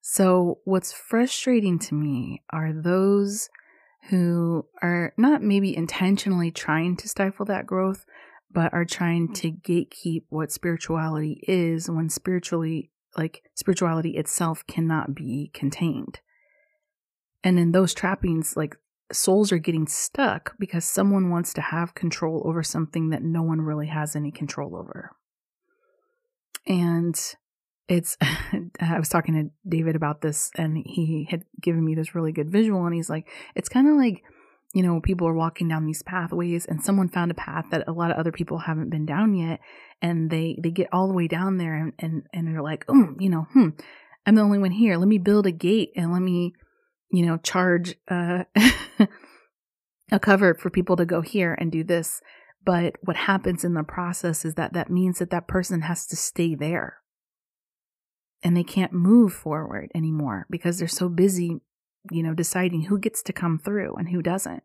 so, 0.00 0.60
what's 0.64 0.92
frustrating 0.92 1.78
to 1.80 1.94
me 1.94 2.42
are 2.50 2.72
those 2.72 3.48
who 4.08 4.64
are 4.82 5.12
not 5.18 5.42
maybe 5.42 5.76
intentionally 5.76 6.50
trying 6.50 6.96
to 6.96 7.08
stifle 7.08 7.44
that 7.46 7.66
growth, 7.66 8.06
but 8.50 8.72
are 8.72 8.86
trying 8.86 9.28
mm. 9.28 9.34
to 9.34 9.50
gatekeep 9.52 10.24
what 10.30 10.52
spirituality 10.52 11.44
is 11.46 11.90
when 11.90 12.08
spiritually, 12.08 12.90
like 13.16 13.42
spirituality 13.54 14.16
itself, 14.16 14.66
cannot 14.66 15.14
be 15.14 15.50
contained. 15.52 16.20
And 17.44 17.58
in 17.58 17.72
those 17.72 17.92
trappings, 17.92 18.56
like 18.56 18.76
souls 19.12 19.52
are 19.52 19.58
getting 19.58 19.86
stuck 19.86 20.54
because 20.58 20.84
someone 20.84 21.30
wants 21.30 21.52
to 21.54 21.60
have 21.60 21.94
control 21.94 22.42
over 22.46 22.62
something 22.62 23.10
that 23.10 23.22
no 23.22 23.42
one 23.42 23.60
really 23.60 23.88
has 23.88 24.16
any 24.16 24.30
control 24.30 24.76
over. 24.76 25.10
And 26.66 27.18
it's, 27.90 28.16
I 28.80 28.98
was 28.98 29.08
talking 29.08 29.34
to 29.34 29.68
David 29.68 29.96
about 29.96 30.22
this 30.22 30.50
and 30.56 30.78
he 30.86 31.26
had 31.28 31.44
given 31.60 31.84
me 31.84 31.94
this 31.94 32.14
really 32.14 32.32
good 32.32 32.50
visual. 32.50 32.86
And 32.86 32.94
he's 32.94 33.10
like, 33.10 33.28
it's 33.54 33.68
kind 33.68 33.88
of 33.88 33.96
like, 33.96 34.22
you 34.72 34.84
know, 34.84 35.00
people 35.00 35.26
are 35.26 35.34
walking 35.34 35.66
down 35.66 35.84
these 35.84 36.02
pathways 36.02 36.64
and 36.64 36.82
someone 36.82 37.08
found 37.08 37.32
a 37.32 37.34
path 37.34 37.66
that 37.72 37.88
a 37.88 37.92
lot 37.92 38.12
of 38.12 38.16
other 38.16 38.30
people 38.30 38.58
haven't 38.58 38.90
been 38.90 39.04
down 39.04 39.34
yet. 39.34 39.58
And 40.00 40.30
they, 40.30 40.56
they 40.62 40.70
get 40.70 40.88
all 40.92 41.08
the 41.08 41.14
way 41.14 41.26
down 41.26 41.58
there 41.58 41.74
and, 41.74 41.92
and, 41.98 42.22
and 42.32 42.46
they're 42.46 42.62
like, 42.62 42.84
oh, 42.88 43.14
you 43.18 43.28
know, 43.28 43.48
hmm, 43.52 43.70
I'm 44.24 44.36
the 44.36 44.42
only 44.42 44.58
one 44.58 44.70
here. 44.70 44.96
Let 44.96 45.08
me 45.08 45.18
build 45.18 45.46
a 45.46 45.52
gate 45.52 45.90
and 45.96 46.12
let 46.12 46.22
me, 46.22 46.52
you 47.10 47.26
know, 47.26 47.38
charge 47.38 47.96
uh, 48.08 48.44
a 50.12 50.20
cover 50.20 50.54
for 50.54 50.70
people 50.70 50.94
to 50.94 51.04
go 51.04 51.22
here 51.22 51.56
and 51.58 51.72
do 51.72 51.82
this. 51.82 52.20
But 52.64 52.94
what 53.02 53.16
happens 53.16 53.64
in 53.64 53.74
the 53.74 53.82
process 53.82 54.44
is 54.44 54.54
that 54.54 54.74
that 54.74 54.90
means 54.90 55.18
that 55.18 55.30
that 55.30 55.48
person 55.48 55.80
has 55.82 56.06
to 56.06 56.14
stay 56.14 56.54
there 56.54 57.00
and 58.42 58.56
they 58.56 58.64
can't 58.64 58.92
move 58.92 59.32
forward 59.32 59.90
anymore 59.94 60.46
because 60.50 60.78
they're 60.78 60.88
so 60.88 61.08
busy, 61.08 61.60
you 62.10 62.22
know, 62.22 62.34
deciding 62.34 62.82
who 62.82 62.98
gets 62.98 63.22
to 63.22 63.32
come 63.32 63.58
through 63.58 63.94
and 63.96 64.10
who 64.10 64.22
doesn't. 64.22 64.62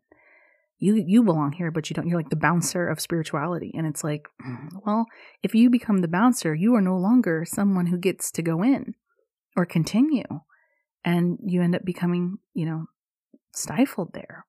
You 0.78 1.02
you 1.06 1.22
belong 1.22 1.52
here, 1.52 1.70
but 1.70 1.88
you 1.88 1.94
don't. 1.94 2.06
You're 2.06 2.18
like 2.18 2.28
the 2.28 2.36
bouncer 2.36 2.86
of 2.86 3.00
spirituality, 3.00 3.72
and 3.74 3.86
it's 3.86 4.04
like, 4.04 4.28
well, 4.86 5.06
if 5.42 5.54
you 5.54 5.70
become 5.70 5.98
the 5.98 6.08
bouncer, 6.08 6.54
you 6.54 6.74
are 6.74 6.82
no 6.82 6.98
longer 6.98 7.44
someone 7.46 7.86
who 7.86 7.96
gets 7.96 8.30
to 8.32 8.42
go 8.42 8.62
in 8.62 8.94
or 9.56 9.64
continue 9.64 10.24
and 11.06 11.38
you 11.46 11.62
end 11.62 11.76
up 11.76 11.84
becoming, 11.84 12.38
you 12.52 12.66
know, 12.66 12.86
stifled 13.54 14.12
there. 14.12 14.44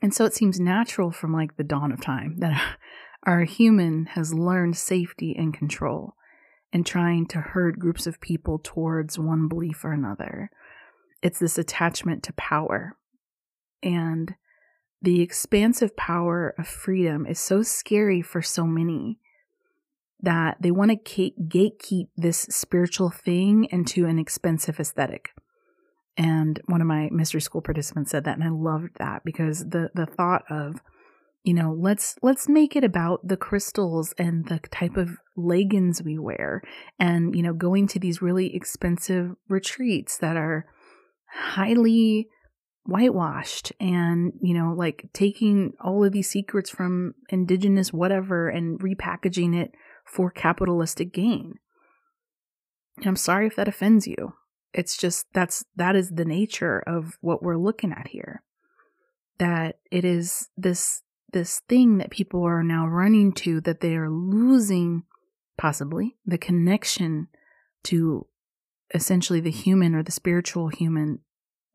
And 0.00 0.12
so 0.12 0.24
it 0.24 0.34
seems 0.34 0.58
natural 0.58 1.12
from 1.12 1.32
like 1.32 1.56
the 1.56 1.62
dawn 1.62 1.92
of 1.92 2.00
time 2.00 2.38
that 2.38 2.60
our 3.24 3.44
human 3.44 4.06
has 4.06 4.34
learned 4.34 4.76
safety 4.76 5.36
and 5.38 5.54
control 5.54 6.14
and 6.72 6.86
trying 6.86 7.26
to 7.26 7.38
herd 7.38 7.78
groups 7.78 8.06
of 8.06 8.20
people 8.20 8.60
towards 8.62 9.18
one 9.18 9.48
belief 9.48 9.84
or 9.84 9.92
another. 9.92 10.50
It's 11.22 11.38
this 11.38 11.58
attachment 11.58 12.22
to 12.24 12.32
power. 12.32 12.96
And 13.82 14.34
the 15.02 15.20
expansive 15.20 15.96
power 15.96 16.54
of 16.58 16.66
freedom 16.66 17.26
is 17.26 17.38
so 17.38 17.62
scary 17.62 18.22
for 18.22 18.40
so 18.40 18.66
many 18.66 19.18
that 20.20 20.56
they 20.60 20.70
want 20.70 20.92
to 20.92 21.30
gatekeep 21.40 22.08
this 22.16 22.42
spiritual 22.42 23.10
thing 23.10 23.66
into 23.70 24.06
an 24.06 24.18
expensive 24.18 24.78
aesthetic. 24.78 25.30
And 26.16 26.60
one 26.66 26.80
of 26.80 26.86
my 26.86 27.08
mystery 27.10 27.40
school 27.40 27.60
participants 27.60 28.12
said 28.12 28.24
that, 28.24 28.36
and 28.38 28.44
I 28.44 28.50
loved 28.50 28.98
that 28.98 29.24
because 29.24 29.70
the 29.70 29.90
the 29.94 30.06
thought 30.06 30.44
of, 30.48 30.80
you 31.42 31.54
know, 31.54 31.76
let's 31.76 32.16
let's 32.22 32.48
make 32.48 32.76
it 32.76 32.84
about 32.84 33.26
the 33.26 33.36
crystals 33.36 34.14
and 34.18 34.46
the 34.46 34.60
type 34.70 34.96
of 34.96 35.16
leggings 35.36 36.02
we 36.02 36.18
wear, 36.18 36.62
and 36.98 37.34
you 37.34 37.42
know, 37.42 37.52
going 37.52 37.86
to 37.88 37.98
these 37.98 38.22
really 38.22 38.54
expensive 38.54 39.32
retreats 39.48 40.18
that 40.18 40.36
are 40.36 40.66
highly 41.32 42.28
whitewashed 42.84 43.72
and 43.78 44.32
you 44.40 44.52
know 44.52 44.74
like 44.76 45.08
taking 45.12 45.72
all 45.80 46.04
of 46.04 46.12
these 46.12 46.28
secrets 46.28 46.68
from 46.68 47.14
indigenous 47.28 47.92
whatever 47.92 48.48
and 48.48 48.80
repackaging 48.80 49.54
it 49.54 49.72
for 50.04 50.30
capitalistic 50.30 51.12
gain. 51.12 51.54
And 52.98 53.06
i'm 53.06 53.16
sorry 53.16 53.46
if 53.46 53.56
that 53.56 53.68
offends 53.68 54.06
you. 54.06 54.34
It's 54.74 54.96
just 54.96 55.26
that's 55.32 55.64
that 55.76 55.94
is 55.94 56.10
the 56.10 56.24
nature 56.24 56.82
of 56.86 57.18
what 57.20 57.42
we're 57.42 57.56
looking 57.56 57.92
at 57.92 58.08
here. 58.08 58.42
That 59.38 59.76
it 59.90 60.04
is 60.04 60.48
this 60.56 61.02
this 61.32 61.60
thing 61.68 61.98
that 61.98 62.10
people 62.10 62.42
are 62.44 62.62
now 62.62 62.86
running 62.86 63.32
to 63.32 63.60
that 63.62 63.80
they 63.80 63.96
are 63.96 64.10
losing 64.10 65.04
possibly 65.56 66.16
the 66.24 66.38
connection 66.38 67.28
to 67.84 68.26
essentially 68.94 69.40
the 69.40 69.50
human 69.50 69.94
or 69.94 70.02
the 70.02 70.12
spiritual 70.12 70.68
human 70.68 71.20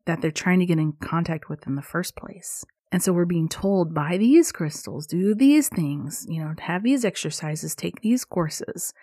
that 0.06 0.20
they're 0.20 0.30
trying 0.30 0.58
to 0.60 0.66
get 0.66 0.78
in 0.78 0.92
contact 0.92 1.48
with 1.48 1.66
in 1.66 1.74
the 1.74 1.82
first 1.82 2.16
place. 2.16 2.64
And 2.90 3.02
so 3.02 3.12
we're 3.12 3.26
being 3.26 3.48
told 3.48 3.94
buy 3.94 4.16
these 4.16 4.50
crystals, 4.50 5.06
do 5.06 5.34
these 5.34 5.68
things, 5.68 6.24
you 6.28 6.42
know, 6.42 6.54
have 6.60 6.82
these 6.82 7.04
exercises, 7.04 7.74
take 7.74 8.00
these 8.00 8.24
courses. 8.24 8.94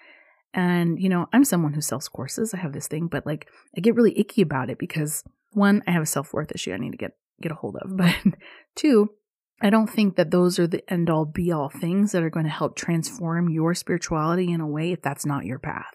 And, 0.53 0.99
you 0.99 1.09
know, 1.09 1.27
I'm 1.33 1.43
someone 1.43 1.73
who 1.73 1.81
sells 1.81 2.07
courses. 2.07 2.53
I 2.53 2.57
have 2.57 2.73
this 2.73 2.87
thing, 2.87 3.07
but 3.07 3.25
like 3.25 3.47
I 3.77 3.81
get 3.81 3.95
really 3.95 4.17
icky 4.17 4.41
about 4.41 4.69
it 4.69 4.79
because 4.79 5.23
one, 5.51 5.83
I 5.85 5.91
have 5.91 6.03
a 6.03 6.07
self 6.07 6.33
worth 6.33 6.51
issue 6.51 6.73
I 6.73 6.77
need 6.77 6.91
to 6.91 6.97
get 6.97 7.11
get 7.41 7.51
a 7.51 7.55
hold 7.55 7.75
of. 7.77 7.95
But 7.97 8.15
two, 8.75 9.11
I 9.65 9.69
don't 9.69 9.89
think 9.89 10.15
that 10.15 10.31
those 10.31 10.59
are 10.59 10.67
the 10.67 10.83
end 10.91 11.09
all 11.09 11.25
be 11.25 11.51
all 11.51 11.69
things 11.69 12.11
that 12.11 12.23
are 12.23 12.29
going 12.29 12.45
to 12.45 12.51
help 12.51 12.75
transform 12.75 13.49
your 13.49 13.73
spirituality 13.73 14.51
in 14.51 14.61
a 14.61 14.67
way 14.67 14.91
if 14.91 15.01
that's 15.01 15.25
not 15.25 15.45
your 15.45 15.59
path. 15.59 15.93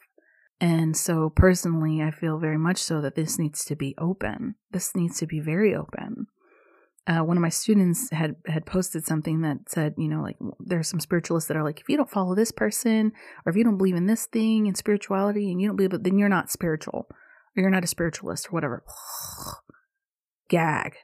And 0.60 0.96
so 0.96 1.30
personally, 1.30 2.02
I 2.02 2.10
feel 2.10 2.38
very 2.38 2.58
much 2.58 2.78
so 2.78 3.00
that 3.00 3.14
this 3.14 3.38
needs 3.38 3.64
to 3.66 3.76
be 3.76 3.94
open. 3.96 4.56
This 4.72 4.94
needs 4.94 5.18
to 5.20 5.26
be 5.26 5.40
very 5.40 5.74
open 5.74 6.26
uh, 7.06 7.24
one 7.24 7.36
of 7.36 7.40
my 7.40 7.48
students 7.48 8.10
had 8.10 8.36
had 8.46 8.66
posted 8.66 9.04
something 9.04 9.40
that 9.40 9.58
said, 9.68 9.94
you 9.96 10.08
know, 10.08 10.22
like 10.22 10.36
there 10.60 10.78
are 10.78 10.84
some 10.84 11.00
spiritualists 11.00 11.48
that 11.48 11.56
are 11.56 11.64
like, 11.64 11.80
if 11.80 11.88
you 11.88 11.96
don't 11.96 12.10
follow 12.10 12.34
this 12.34 12.52
person, 12.52 13.12
or 13.44 13.50
if 13.50 13.56
you 13.56 13.64
don't 13.64 13.78
believe 13.78 13.96
in 13.96 14.06
this 14.06 14.26
thing 14.26 14.66
in 14.66 14.74
spirituality, 14.74 15.50
and 15.50 15.60
you 15.60 15.66
don't 15.66 15.76
believe 15.76 15.92
it, 15.92 16.04
then 16.04 16.18
you're 16.18 16.28
not 16.28 16.50
spiritual, 16.50 17.06
or 17.08 17.60
you're 17.60 17.70
not 17.70 17.84
a 17.84 17.88
spiritualist, 17.88 18.48
or 18.48 18.50
whatever. 18.50 18.84
Gag, 20.48 20.96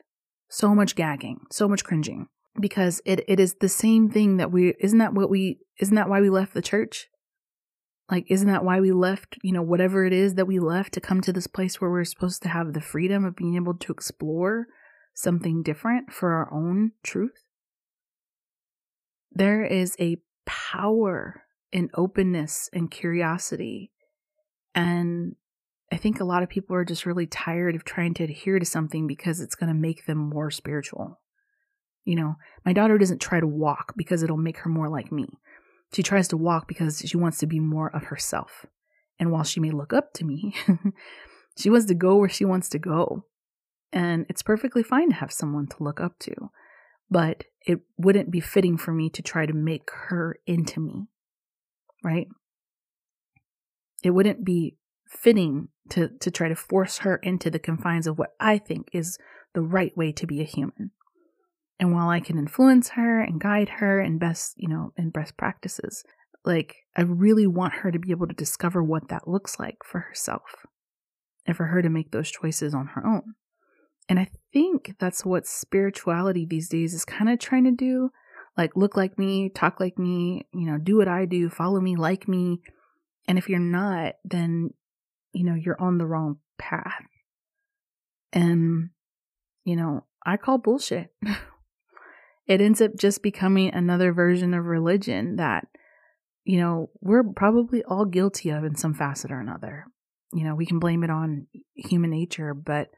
so 0.48 0.74
much 0.74 0.94
gagging, 0.94 1.40
so 1.50 1.68
much 1.68 1.82
cringing, 1.82 2.28
because 2.60 3.00
it 3.04 3.24
it 3.28 3.40
is 3.40 3.56
the 3.60 3.68
same 3.68 4.10
thing 4.10 4.36
that 4.38 4.50
we 4.50 4.74
isn't 4.80 4.98
that 4.98 5.14
what 5.14 5.30
we 5.30 5.58
isn't 5.78 5.94
that 5.94 6.08
why 6.08 6.20
we 6.20 6.30
left 6.30 6.54
the 6.54 6.62
church? 6.62 7.08
Like, 8.10 8.26
isn't 8.28 8.46
that 8.46 8.64
why 8.64 8.80
we 8.80 8.92
left, 8.92 9.36
you 9.42 9.52
know, 9.52 9.62
whatever 9.62 10.04
it 10.04 10.12
is 10.12 10.34
that 10.34 10.46
we 10.46 10.60
left 10.60 10.94
to 10.94 11.00
come 11.00 11.20
to 11.22 11.32
this 11.32 11.48
place 11.48 11.80
where 11.80 11.90
we're 11.90 12.04
supposed 12.04 12.40
to 12.42 12.48
have 12.48 12.72
the 12.72 12.80
freedom 12.80 13.24
of 13.24 13.34
being 13.34 13.56
able 13.56 13.74
to 13.74 13.92
explore 13.92 14.66
something 15.12 15.62
different 15.62 16.12
for 16.12 16.32
our 16.32 16.52
own 16.52 16.92
truth. 17.02 17.42
There 19.32 19.64
is 19.64 19.96
a 19.98 20.18
power 20.46 21.42
in 21.72 21.90
openness 21.94 22.70
and 22.72 22.90
curiosity. 22.90 23.90
And 24.74 25.34
I 25.90 25.96
think 25.96 26.20
a 26.20 26.24
lot 26.24 26.42
of 26.42 26.48
people 26.48 26.76
are 26.76 26.84
just 26.84 27.06
really 27.06 27.26
tired 27.26 27.74
of 27.74 27.84
trying 27.84 28.14
to 28.14 28.24
adhere 28.24 28.58
to 28.58 28.64
something 28.64 29.06
because 29.06 29.40
it's 29.40 29.54
going 29.54 29.68
to 29.68 29.74
make 29.74 30.06
them 30.06 30.18
more 30.18 30.50
spiritual. 30.50 31.20
You 32.06 32.16
know, 32.16 32.36
my 32.64 32.72
daughter 32.72 32.96
doesn't 32.96 33.20
try 33.20 33.40
to 33.40 33.46
walk 33.46 33.92
because 33.96 34.22
it'll 34.22 34.38
make 34.38 34.58
her 34.58 34.70
more 34.70 34.88
like 34.88 35.12
me. 35.12 35.26
She 35.92 36.02
tries 36.02 36.28
to 36.28 36.36
walk 36.36 36.66
because 36.66 37.02
she 37.04 37.16
wants 37.16 37.38
to 37.38 37.46
be 37.46 37.60
more 37.60 37.94
of 37.94 38.04
herself. 38.04 38.64
And 39.18 39.30
while 39.30 39.44
she 39.44 39.60
may 39.60 39.70
look 39.70 39.92
up 39.92 40.12
to 40.14 40.24
me, 40.24 40.54
she 41.58 41.68
wants 41.68 41.86
to 41.86 41.94
go 41.94 42.16
where 42.16 42.28
she 42.28 42.44
wants 42.44 42.68
to 42.70 42.78
go. 42.78 43.24
And 43.92 44.24
it's 44.28 44.42
perfectly 44.42 44.82
fine 44.82 45.10
to 45.10 45.16
have 45.16 45.32
someone 45.32 45.66
to 45.68 45.82
look 45.82 46.00
up 46.00 46.18
to, 46.20 46.34
but 47.10 47.44
it 47.66 47.80
wouldn't 47.96 48.30
be 48.30 48.40
fitting 48.40 48.76
for 48.76 48.92
me 48.92 49.10
to 49.10 49.22
try 49.22 49.46
to 49.46 49.52
make 49.52 49.88
her 50.08 50.38
into 50.46 50.80
me, 50.80 51.06
right? 52.04 52.28
It 54.02 54.10
wouldn't 54.10 54.44
be 54.44 54.76
fitting 55.08 55.68
to, 55.90 56.08
to 56.20 56.30
try 56.30 56.48
to 56.48 56.56
force 56.56 56.98
her 56.98 57.16
into 57.16 57.50
the 57.50 57.58
confines 57.58 58.06
of 58.06 58.18
what 58.18 58.34
I 58.38 58.58
think 58.58 58.88
is 58.92 59.18
the 59.54 59.62
right 59.62 59.96
way 59.96 60.12
to 60.12 60.26
be 60.26 60.40
a 60.40 60.44
human. 60.44 60.90
And 61.78 61.92
while 61.92 62.08
I 62.08 62.20
can 62.20 62.38
influence 62.38 62.90
her 62.90 63.20
and 63.20 63.40
guide 63.40 63.68
her 63.68 64.00
in 64.00 64.18
best, 64.18 64.54
you 64.56 64.68
know, 64.68 64.92
in 64.96 65.10
best 65.10 65.36
practices, 65.36 66.04
like 66.44 66.76
I 66.96 67.02
really 67.02 67.46
want 67.46 67.74
her 67.74 67.90
to 67.90 67.98
be 67.98 68.12
able 68.12 68.26
to 68.28 68.34
discover 68.34 68.82
what 68.82 69.08
that 69.08 69.28
looks 69.28 69.58
like 69.58 69.78
for 69.84 70.00
herself 70.00 70.66
and 71.44 71.56
for 71.56 71.66
her 71.66 71.82
to 71.82 71.90
make 71.90 72.12
those 72.12 72.30
choices 72.30 72.74
on 72.74 72.86
her 72.94 73.06
own. 73.06 73.34
And 74.08 74.18
I 74.18 74.28
think 74.52 74.94
that's 74.98 75.24
what 75.24 75.46
spirituality 75.46 76.46
these 76.48 76.68
days 76.68 76.94
is 76.94 77.04
kind 77.04 77.28
of 77.28 77.38
trying 77.38 77.64
to 77.64 77.72
do. 77.72 78.10
Like, 78.56 78.74
look 78.74 78.96
like 78.96 79.18
me, 79.18 79.50
talk 79.50 79.80
like 79.80 79.98
me, 79.98 80.46
you 80.54 80.64
know, 80.64 80.78
do 80.78 80.96
what 80.96 81.08
I 81.08 81.26
do, 81.26 81.50
follow 81.50 81.80
me, 81.80 81.96
like 81.96 82.26
me. 82.26 82.60
And 83.28 83.36
if 83.36 83.48
you're 83.48 83.58
not, 83.58 84.14
then, 84.24 84.70
you 85.32 85.44
know, 85.44 85.54
you're 85.54 85.80
on 85.80 85.98
the 85.98 86.06
wrong 86.06 86.38
path. 86.58 87.02
And, 88.32 88.90
you 89.64 89.76
know, 89.76 90.04
I 90.24 90.36
call 90.36 90.58
bullshit. 90.58 91.12
it 92.46 92.60
ends 92.60 92.80
up 92.80 92.92
just 92.96 93.22
becoming 93.22 93.72
another 93.72 94.12
version 94.12 94.54
of 94.54 94.64
religion 94.64 95.36
that, 95.36 95.66
you 96.44 96.60
know, 96.60 96.90
we're 97.00 97.24
probably 97.24 97.82
all 97.82 98.04
guilty 98.04 98.50
of 98.50 98.64
in 98.64 98.76
some 98.76 98.94
facet 98.94 99.30
or 99.32 99.40
another. 99.40 99.86
You 100.32 100.44
know, 100.44 100.54
we 100.54 100.66
can 100.66 100.78
blame 100.78 101.02
it 101.02 101.10
on 101.10 101.46
human 101.74 102.10
nature, 102.10 102.54
but 102.54 102.88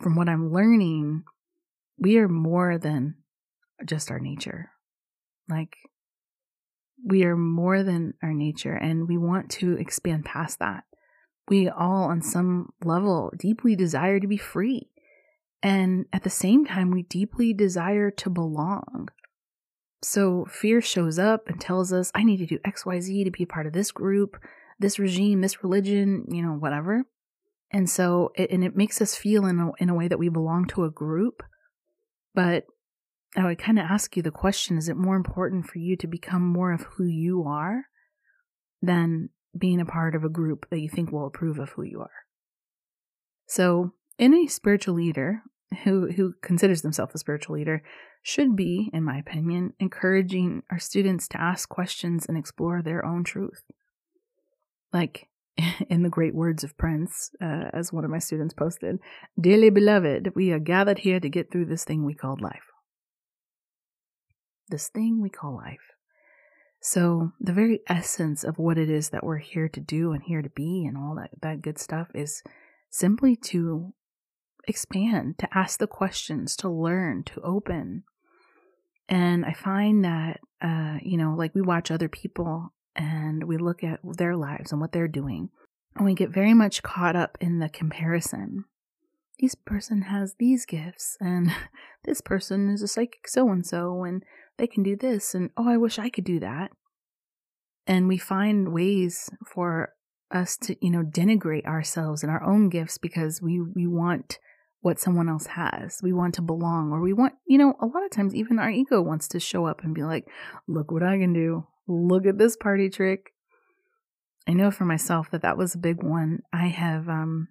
from 0.00 0.16
what 0.16 0.28
I'm 0.28 0.52
learning, 0.52 1.24
we 1.98 2.18
are 2.18 2.28
more 2.28 2.78
than 2.78 3.16
just 3.84 4.10
our 4.10 4.18
nature. 4.18 4.70
Like, 5.48 5.76
we 7.04 7.24
are 7.24 7.36
more 7.36 7.82
than 7.82 8.14
our 8.22 8.32
nature, 8.32 8.72
and 8.74 9.08
we 9.08 9.18
want 9.18 9.50
to 9.50 9.76
expand 9.76 10.24
past 10.24 10.58
that. 10.60 10.84
We 11.48 11.68
all, 11.68 12.04
on 12.04 12.22
some 12.22 12.70
level, 12.82 13.32
deeply 13.36 13.76
desire 13.76 14.18
to 14.18 14.26
be 14.26 14.38
free. 14.38 14.88
And 15.64 16.04
at 16.12 16.24
the 16.24 16.30
same 16.30 16.66
time, 16.66 16.90
we 16.90 17.04
deeply 17.04 17.54
desire 17.54 18.10
to 18.10 18.28
belong. 18.28 19.08
So 20.02 20.44
fear 20.44 20.82
shows 20.82 21.18
up 21.18 21.48
and 21.48 21.58
tells 21.58 21.90
us, 21.90 22.12
I 22.14 22.22
need 22.22 22.36
to 22.36 22.46
do 22.46 22.58
XYZ 22.58 23.24
to 23.24 23.30
be 23.30 23.44
a 23.44 23.46
part 23.46 23.66
of 23.66 23.72
this 23.72 23.90
group, 23.90 24.36
this 24.78 24.98
regime, 24.98 25.40
this 25.40 25.64
religion, 25.64 26.26
you 26.28 26.42
know, 26.42 26.52
whatever. 26.52 27.04
And 27.70 27.88
so, 27.88 28.30
it, 28.36 28.50
and 28.50 28.62
it 28.62 28.76
makes 28.76 29.00
us 29.00 29.16
feel 29.16 29.46
in 29.46 29.58
a, 29.58 29.70
in 29.78 29.88
a 29.88 29.94
way 29.94 30.06
that 30.06 30.18
we 30.18 30.28
belong 30.28 30.66
to 30.66 30.84
a 30.84 30.90
group. 30.90 31.42
But 32.34 32.64
I 33.34 33.46
would 33.46 33.58
kind 33.58 33.78
of 33.78 33.86
ask 33.86 34.18
you 34.18 34.22
the 34.22 34.30
question 34.30 34.76
is 34.76 34.90
it 34.90 34.98
more 34.98 35.16
important 35.16 35.66
for 35.66 35.78
you 35.78 35.96
to 35.96 36.06
become 36.06 36.46
more 36.46 36.72
of 36.72 36.82
who 36.82 37.04
you 37.04 37.42
are 37.44 37.84
than 38.82 39.30
being 39.56 39.80
a 39.80 39.86
part 39.86 40.14
of 40.14 40.24
a 40.24 40.28
group 40.28 40.66
that 40.68 40.80
you 40.80 40.90
think 40.90 41.10
will 41.10 41.26
approve 41.26 41.58
of 41.58 41.70
who 41.70 41.84
you 41.84 42.00
are? 42.00 42.26
So, 43.46 43.94
any 44.18 44.46
spiritual 44.46 44.96
leader 44.96 45.42
who, 45.84 46.10
who 46.12 46.34
considers 46.42 46.82
themselves 46.82 47.14
a 47.14 47.18
spiritual 47.18 47.56
leader 47.56 47.82
should 48.22 48.56
be, 48.56 48.90
in 48.92 49.04
my 49.04 49.18
opinion, 49.18 49.72
encouraging 49.78 50.62
our 50.70 50.78
students 50.78 51.28
to 51.28 51.40
ask 51.40 51.68
questions 51.68 52.26
and 52.26 52.38
explore 52.38 52.82
their 52.82 53.04
own 53.04 53.24
truth. 53.24 53.62
Like, 54.92 55.28
in 55.88 56.02
the 56.02 56.08
great 56.08 56.34
words 56.34 56.64
of 56.64 56.76
Prince, 56.76 57.30
uh, 57.40 57.70
as 57.72 57.92
one 57.92 58.04
of 58.04 58.10
my 58.10 58.18
students 58.18 58.54
posted, 58.54 58.98
Dearly 59.40 59.70
beloved, 59.70 60.32
we 60.34 60.52
are 60.52 60.58
gathered 60.58 61.00
here 61.00 61.20
to 61.20 61.28
get 61.28 61.50
through 61.50 61.66
this 61.66 61.84
thing 61.84 62.04
we 62.04 62.14
call 62.14 62.36
life. 62.40 62.70
This 64.68 64.88
thing 64.88 65.20
we 65.20 65.30
call 65.30 65.56
life. 65.56 65.92
So, 66.80 67.32
the 67.40 67.52
very 67.52 67.80
essence 67.88 68.44
of 68.44 68.58
what 68.58 68.76
it 68.76 68.90
is 68.90 69.10
that 69.10 69.24
we're 69.24 69.38
here 69.38 69.68
to 69.68 69.80
do 69.80 70.12
and 70.12 70.22
here 70.22 70.42
to 70.42 70.50
be 70.50 70.84
and 70.84 70.98
all 70.98 71.14
that, 71.16 71.30
that 71.40 71.62
good 71.62 71.78
stuff 71.78 72.08
is 72.14 72.42
simply 72.90 73.36
to 73.36 73.94
expand, 74.68 75.38
to 75.38 75.48
ask 75.56 75.78
the 75.78 75.86
questions, 75.86 76.56
to 76.56 76.68
learn, 76.68 77.24
to 77.24 77.40
open. 77.40 78.04
And 79.08 79.44
I 79.44 79.52
find 79.52 80.04
that, 80.04 80.40
uh, 80.62 80.98
you 81.02 81.16
know, 81.16 81.34
like 81.36 81.54
we 81.54 81.60
watch 81.60 81.90
other 81.90 82.08
people 82.08 82.72
and 82.96 83.44
we 83.44 83.56
look 83.56 83.82
at 83.84 84.00
their 84.02 84.36
lives 84.36 84.72
and 84.72 84.80
what 84.80 84.92
they're 84.92 85.08
doing. 85.08 85.50
And 85.96 86.04
we 86.04 86.14
get 86.14 86.30
very 86.30 86.54
much 86.54 86.82
caught 86.82 87.16
up 87.16 87.36
in 87.40 87.58
the 87.58 87.68
comparison. 87.68 88.64
This 89.40 89.54
person 89.54 90.02
has 90.02 90.34
these 90.38 90.64
gifts, 90.64 91.16
and 91.20 91.50
this 92.04 92.20
person 92.20 92.70
is 92.70 92.82
a 92.82 92.88
psychic 92.88 93.28
so 93.28 93.48
and 93.50 93.66
so, 93.66 94.04
and 94.04 94.24
they 94.58 94.66
can 94.66 94.82
do 94.82 94.96
this, 94.96 95.34
and 95.34 95.50
oh, 95.56 95.68
I 95.68 95.76
wish 95.76 95.98
I 95.98 96.08
could 96.08 96.24
do 96.24 96.40
that. 96.40 96.70
And 97.86 98.08
we 98.08 98.16
find 98.16 98.72
ways 98.72 99.28
for 99.46 99.92
us 100.30 100.56
to, 100.56 100.76
you 100.80 100.90
know, 100.90 101.02
denigrate 101.02 101.66
ourselves 101.66 102.22
and 102.22 102.30
our 102.30 102.42
own 102.42 102.68
gifts 102.68 102.98
because 102.98 103.42
we, 103.42 103.60
we 103.60 103.86
want 103.86 104.38
what 104.84 105.00
someone 105.00 105.28
else 105.28 105.46
has. 105.46 106.00
We 106.02 106.12
want 106.12 106.34
to 106.34 106.42
belong, 106.42 106.92
or 106.92 107.00
we 107.00 107.12
want, 107.12 107.34
you 107.46 107.58
know, 107.58 107.74
a 107.80 107.86
lot 107.86 108.04
of 108.04 108.10
times 108.10 108.34
even 108.34 108.58
our 108.58 108.70
ego 108.70 109.00
wants 109.00 109.28
to 109.28 109.40
show 109.40 109.66
up 109.66 109.82
and 109.82 109.94
be 109.94 110.02
like, 110.02 110.28
look 110.68 110.92
what 110.92 111.02
I 111.02 111.18
can 111.18 111.32
do 111.32 111.66
look 111.86 112.26
at 112.26 112.38
this 112.38 112.56
party 112.56 112.88
trick. 112.88 113.32
I 114.48 114.52
know 114.52 114.70
for 114.70 114.84
myself 114.84 115.30
that 115.30 115.42
that 115.42 115.56
was 115.56 115.74
a 115.74 115.78
big 115.78 116.02
one 116.02 116.40
I 116.52 116.66
have 116.66 117.08
um, 117.08 117.48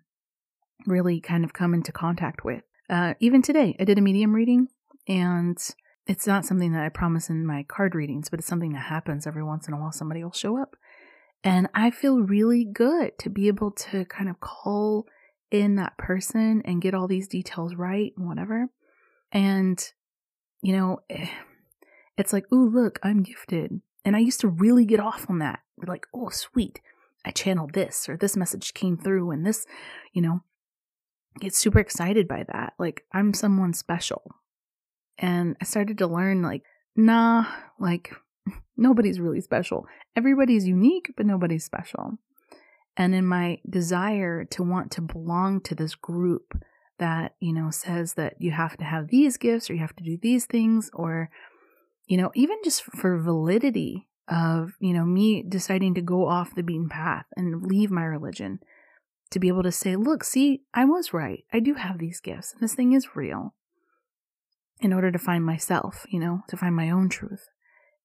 really 0.86 1.20
kind 1.20 1.44
of 1.44 1.54
come 1.54 1.74
into 1.74 1.92
contact 1.92 2.44
with. 2.44 2.64
Uh, 2.90 3.14
even 3.20 3.42
today, 3.42 3.76
I 3.80 3.86
did 3.86 3.98
a 3.98 4.02
medium 4.02 4.34
reading, 4.34 4.68
and 5.08 5.58
it's 6.06 6.28
not 6.28 6.46
something 6.46 6.74
that 6.74 6.84
I 6.84 6.90
promise 6.90 7.30
in 7.30 7.46
my 7.46 7.64
card 7.64 7.96
readings, 7.96 8.30
but 8.30 8.40
it's 8.40 8.48
something 8.48 8.74
that 8.74 8.86
happens 8.86 9.26
every 9.26 9.44
once 9.44 9.68
in 9.68 9.74
a 9.74 9.78
while. 9.78 9.92
Somebody 9.92 10.24
will 10.24 10.34
show 10.34 10.62
up. 10.62 10.76
And 11.44 11.68
I 11.74 11.92
feel 11.92 12.22
really 12.22 12.64
good 12.64 13.18
to 13.20 13.30
be 13.30 13.48
able 13.48 13.72
to 13.72 14.06
kind 14.06 14.30
of 14.30 14.40
call 14.40 15.08
in 15.54 15.76
that 15.76 15.98
person 15.98 16.62
and 16.66 16.82
get 16.82 16.94
all 16.94 17.08
these 17.08 17.28
details 17.28 17.76
right 17.76 18.14
and 18.18 18.28
whatever. 18.28 18.68
And, 19.32 19.84
you 20.62 20.76
know, 20.76 21.00
eh, 21.10 21.28
it's 22.18 22.34
like, 22.34 22.52
ooh, 22.52 22.70
look, 22.70 23.00
I'm 23.04 23.24
gifted. 23.24 23.82
And 24.06 24.16
I 24.16 24.20
used 24.20 24.42
to 24.42 24.48
really 24.48 24.86
get 24.86 25.00
off 25.00 25.26
on 25.30 25.40
that. 25.40 25.60
Like, 25.78 26.08
oh, 26.14 26.30
sweet. 26.30 26.82
I 27.26 27.32
channeled 27.32 27.74
this 27.74 28.10
or 28.10 28.18
this 28.18 28.36
message 28.36 28.74
came 28.74 28.98
through 28.98 29.32
and 29.32 29.46
this, 29.46 29.66
you 30.12 30.22
know, 30.22 30.42
get 31.40 31.56
super 31.56 31.80
excited 31.80 32.28
by 32.28 32.46
that. 32.52 32.74
Like, 32.78 33.06
I'm 33.14 33.34
someone 33.34 33.74
special. 33.74 34.24
And 35.18 35.56
I 35.62 35.66
started 35.66 35.98
to 36.00 36.08
learn, 36.08 36.42
like, 36.42 36.64
nah, 36.96 37.46
like, 37.80 38.14
nobody's 38.78 39.20
really 39.20 39.42
special. 39.42 39.86
Everybody's 40.16 40.68
unique, 40.68 41.14
but 41.16 41.26
nobody's 41.26 41.64
special. 41.64 42.18
And 42.96 43.16
in 43.16 43.26
my 43.26 43.60
desire 43.68 44.46
to 44.46 44.64
want 44.64 44.92
to 44.92 45.02
belong 45.02 45.62
to 45.62 45.76
this 45.76 45.96
group 45.96 46.54
that, 47.00 47.36
you 47.40 47.54
know, 47.54 47.72
says 47.72 48.14
that 48.14 48.36
you 48.40 48.52
have 48.52 48.78
to 48.78 48.84
have 48.84 49.08
these 49.08 49.38
gifts 49.38 49.70
or 49.70 49.74
you 49.74 49.80
have 49.80 49.96
to 49.96 50.04
do 50.04 50.18
these 50.22 50.46
things 50.46 50.92
or 50.94 51.30
you 52.08 52.18
know, 52.18 52.32
even 52.36 52.58
just 52.64 52.84
for 52.84 53.18
validity 53.18 54.08
of, 54.28 54.74
you 54.80 54.94
know, 54.94 55.06
me 55.06 55.44
deciding 55.48 55.96
to 55.96 56.02
go 56.02 56.28
off 56.28 56.56
the 56.56 56.64
beaten 56.64 56.90
path 56.90 57.26
and 57.36 57.64
leave 57.64 57.92
my 57.92 58.04
religion 58.04 58.60
to 59.32 59.40
be 59.40 59.48
able 59.48 59.64
to 59.64 59.72
say, 59.72 59.96
look, 59.96 60.24
see, 60.24 60.62
I 60.74 60.86
was 60.86 61.14
right. 61.14 61.44
I 61.52 61.60
do 61.60 61.74
have 61.76 61.98
these 61.98 62.20
gifts 62.20 62.54
and 62.54 62.62
this 62.62 62.76
thing 62.76 62.94
is 62.94 63.16
real 63.16 63.54
in 64.80 64.94
order 64.94 65.12
to 65.12 65.20
find 65.20 65.46
myself, 65.46 66.06
you 66.10 66.20
know, 66.20 66.42
to 66.50 66.58
find 66.58 66.76
my 66.76 66.90
own 66.90 67.10
truth. 67.10 67.48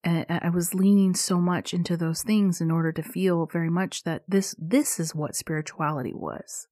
And 0.04 0.24
I 0.28 0.48
was 0.48 0.74
leaning 0.74 1.14
so 1.14 1.38
much 1.38 1.74
into 1.74 1.96
those 1.96 2.22
things 2.22 2.60
in 2.60 2.70
order 2.70 2.92
to 2.92 3.02
feel 3.02 3.46
very 3.46 3.70
much 3.70 4.04
that 4.04 4.22
this 4.28 4.54
this 4.58 5.00
is 5.00 5.14
what 5.14 5.34
spirituality 5.34 6.12
was. 6.14 6.68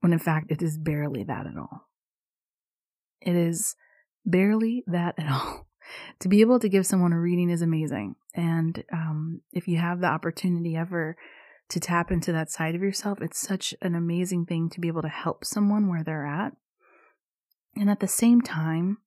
When 0.00 0.12
in 0.12 0.18
fact 0.18 0.50
it 0.50 0.62
is 0.62 0.78
barely 0.78 1.22
that 1.24 1.46
at 1.46 1.56
all. 1.56 1.88
It 3.20 3.36
is 3.36 3.76
barely 4.24 4.82
that 4.88 5.14
at 5.18 5.28
all 5.30 5.68
to 6.20 6.28
be 6.28 6.40
able 6.40 6.58
to 6.60 6.68
give 6.68 6.86
someone 6.86 7.12
a 7.12 7.20
reading 7.20 7.50
is 7.50 7.62
amazing. 7.62 8.16
And 8.34 8.82
um, 8.92 9.40
if 9.52 9.68
you 9.68 9.78
have 9.78 10.00
the 10.00 10.06
opportunity 10.06 10.76
ever 10.76 11.16
to 11.68 11.80
tap 11.80 12.10
into 12.10 12.32
that 12.32 12.50
side 12.50 12.74
of 12.74 12.82
yourself, 12.82 13.20
it's 13.20 13.38
such 13.38 13.74
an 13.82 13.94
amazing 13.94 14.46
thing 14.46 14.70
to 14.70 14.80
be 14.80 14.88
able 14.88 15.02
to 15.02 15.08
help 15.08 15.44
someone 15.44 15.88
where 15.88 16.02
they're 16.04 16.26
at. 16.26 16.52
And 17.76 17.90
at 17.90 18.00
the 18.00 18.08
same 18.08 18.40
time, 18.40 18.98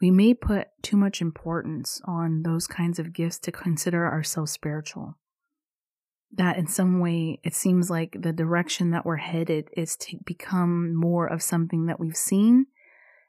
we 0.00 0.10
may 0.10 0.34
put 0.34 0.68
too 0.82 0.96
much 0.96 1.20
importance 1.20 2.00
on 2.04 2.42
those 2.42 2.66
kinds 2.66 2.98
of 2.98 3.12
gifts 3.12 3.38
to 3.40 3.52
consider 3.52 4.06
ourselves 4.06 4.52
spiritual. 4.52 5.16
That 6.32 6.56
in 6.56 6.66
some 6.66 7.00
way, 7.00 7.40
it 7.42 7.54
seems 7.54 7.90
like 7.90 8.16
the 8.20 8.32
direction 8.32 8.90
that 8.90 9.04
we're 9.04 9.16
headed 9.16 9.70
is 9.76 9.96
to 9.96 10.18
become 10.24 10.94
more 10.94 11.26
of 11.26 11.42
something 11.42 11.86
that 11.86 11.98
we've 11.98 12.16
seen 12.16 12.66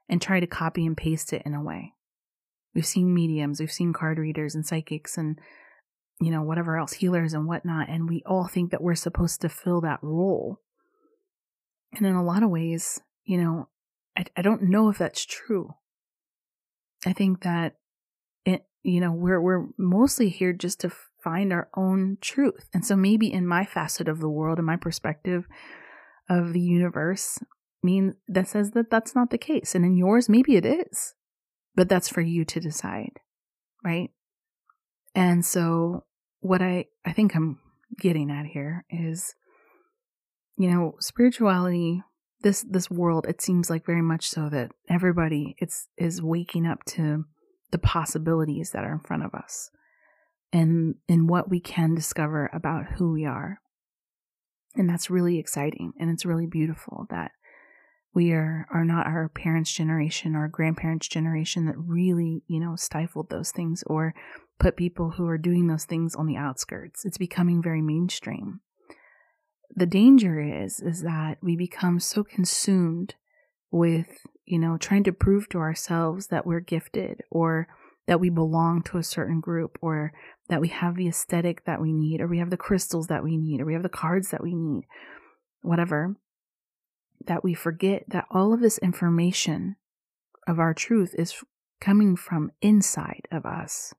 and 0.10 0.22
try 0.22 0.40
to 0.40 0.48
copy 0.48 0.86
and 0.86 0.98
paste 0.98 1.34
it 1.34 1.44
in 1.46 1.54
a 1.54 1.64
way. 1.64 1.94
We've 2.76 2.86
seen 2.86 3.14
mediums, 3.14 3.60
we've 3.60 3.72
seen 3.72 3.94
card 3.94 4.20
readers 4.20 4.54
and 4.54 4.66
psychics 4.66 5.18
and, 5.18 5.40
you 6.20 6.30
know, 6.30 6.44
whatever 6.44 6.78
else, 6.78 6.94
healers 6.94 7.34
and 7.34 7.48
whatnot. 7.48 7.90
And 7.90 8.08
we 8.08 8.22
all 8.26 8.48
think 8.48 8.72
that 8.72 8.82
we're 8.82 8.96
supposed 8.96 9.42
to 9.42 9.50
fill 9.50 9.82
that 9.82 10.00
role. 10.04 10.60
And 11.94 12.06
in 12.06 12.14
a 12.14 12.24
lot 12.24 12.44
of 12.44 12.50
ways, 12.50 13.02
you 13.24 13.42
know, 13.42 13.70
I, 14.16 14.26
I 14.38 14.42
don't 14.42 14.64
know 14.64 14.90
if 14.90 14.98
that's 14.98 15.26
true. 15.26 15.74
I 17.06 17.14
think 17.14 17.44
that 17.44 17.76
it, 18.46 18.66
you 18.84 19.00
know, 19.00 19.12
we're, 19.12 19.42
we're 19.42 19.68
mostly 19.78 20.30
here 20.30 20.54
just 20.54 20.80
to 20.82 20.92
find 21.24 21.52
our 21.52 21.70
own 21.76 22.18
truth. 22.22 22.70
And 22.74 22.86
so 22.86 22.96
maybe 22.96 23.32
in 23.32 23.48
my 23.48 23.66
facet 23.66 24.08
of 24.08 24.20
the 24.20 24.30
world 24.30 24.58
and 24.58 24.68
my 24.68 24.78
perspective 24.78 25.48
of 26.30 26.54
the 26.54 26.62
universe, 26.62 27.40
mean 27.82 28.16
that 28.28 28.48
says 28.48 28.72
that 28.72 28.90
that's 28.92 29.16
not 29.16 29.30
the 29.30 29.38
case. 29.38 29.74
And 29.74 29.86
in 29.86 29.96
yours, 29.96 30.28
maybe 30.28 30.56
it 30.58 30.66
is 30.66 31.16
but 31.80 31.88
that's 31.88 32.10
for 32.10 32.20
you 32.20 32.44
to 32.44 32.60
decide, 32.60 33.22
right? 33.86 34.10
And 35.16 35.46
so 35.46 36.04
what 36.42 36.62
I 36.62 36.88
I 37.06 37.14
think 37.14 37.34
I'm 37.34 37.60
getting 37.98 38.30
at 38.30 38.46
here 38.46 38.84
is 38.90 39.34
you 40.58 40.70
know, 40.70 40.96
spirituality 41.00 42.04
this 42.42 42.66
this 42.70 42.90
world 42.90 43.26
it 43.28 43.42
seems 43.42 43.70
like 43.70 43.86
very 43.86 44.02
much 44.02 44.30
so 44.30 44.50
that 44.50 44.72
everybody 44.90 45.56
it's 45.58 45.88
is 45.98 46.22
waking 46.22 46.66
up 46.66 46.84
to 46.86 47.26
the 47.72 47.78
possibilities 47.78 48.72
that 48.72 48.84
are 48.84 48.94
in 48.94 49.00
front 49.00 49.24
of 49.24 49.34
us 49.34 49.70
and 50.52 50.96
in 51.08 51.28
what 51.28 51.50
we 51.50 51.60
can 51.60 51.94
discover 51.94 52.50
about 52.54 52.86
who 52.98 53.12
we 53.12 53.26
are. 53.26 53.60
And 54.76 54.90
that's 54.90 55.10
really 55.10 55.40
exciting 55.40 55.94
and 56.00 56.10
it's 56.10 56.26
really 56.26 56.48
beautiful 56.48 57.06
that 57.10 57.32
we 58.14 58.32
are 58.32 58.68
are 58.72 58.86
not 58.86 59.08
our 59.08 59.30
parents 59.30 59.72
generation 59.72 60.36
or 60.36 60.48
grandparents 60.48 61.08
generation 61.08 61.66
that 61.66 61.78
really 61.78 62.44
you 62.48 62.60
know 62.60 62.76
stifled 62.76 63.30
those 63.30 63.52
things 63.52 63.84
or 63.88 64.14
put 64.60 64.78
people 64.78 65.12
who 65.12 65.28
are 65.28 65.38
doing 65.38 65.68
those 65.68 65.86
things 65.86 66.16
on 66.16 66.28
the 66.28 66.36
outskirts 66.36 67.04
it's 67.04 67.18
becoming 67.18 67.62
very 67.62 67.82
mainstream 67.82 68.62
the 69.76 69.86
danger 69.86 70.42
is 70.42 70.80
is 70.80 71.04
that 71.04 71.38
we 71.42 71.56
become 71.56 72.00
so 72.00 72.24
consumed 72.24 73.16
with 73.72 74.08
you 74.50 74.58
know, 74.58 74.78
trying 74.78 75.04
to 75.04 75.14
prove 75.14 75.48
to 75.48 75.60
ourselves 75.60 76.28
that 76.28 76.46
we're 76.46 76.60
gifted 76.60 77.22
or 77.30 77.68
that 78.08 78.20
we 78.20 78.32
belong 78.32 78.82
to 78.82 78.98
a 78.98 79.04
certain 79.04 79.40
group 79.40 79.78
or 79.80 80.12
that 80.50 80.60
we 80.60 80.70
have 80.70 80.96
the 80.96 81.08
aesthetic 81.08 81.64
that 81.66 81.80
we 81.80 81.94
need 81.94 82.20
or 82.20 82.28
we 82.28 82.40
have 82.40 82.50
the 82.50 82.58
crystals 82.58 83.06
that 83.08 83.24
we 83.24 83.38
need 83.38 83.62
or 83.62 83.66
we 83.66 83.74
have 83.74 83.84
the 83.84 83.90
cards 83.90 84.32
that 84.32 84.42
we 84.42 84.56
need, 84.56 84.86
whatever, 85.62 86.16
that 87.24 87.44
we 87.44 87.54
forget 87.54 88.06
that 88.08 88.26
all 88.32 88.52
of 88.52 88.60
this 88.60 88.80
information 88.80 89.76
of 90.48 90.58
our 90.58 90.74
truth 90.74 91.14
is 91.16 91.44
coming 91.80 92.16
from 92.16 92.52
inside 92.64 93.28
of 93.32 93.46
us. 93.46 93.94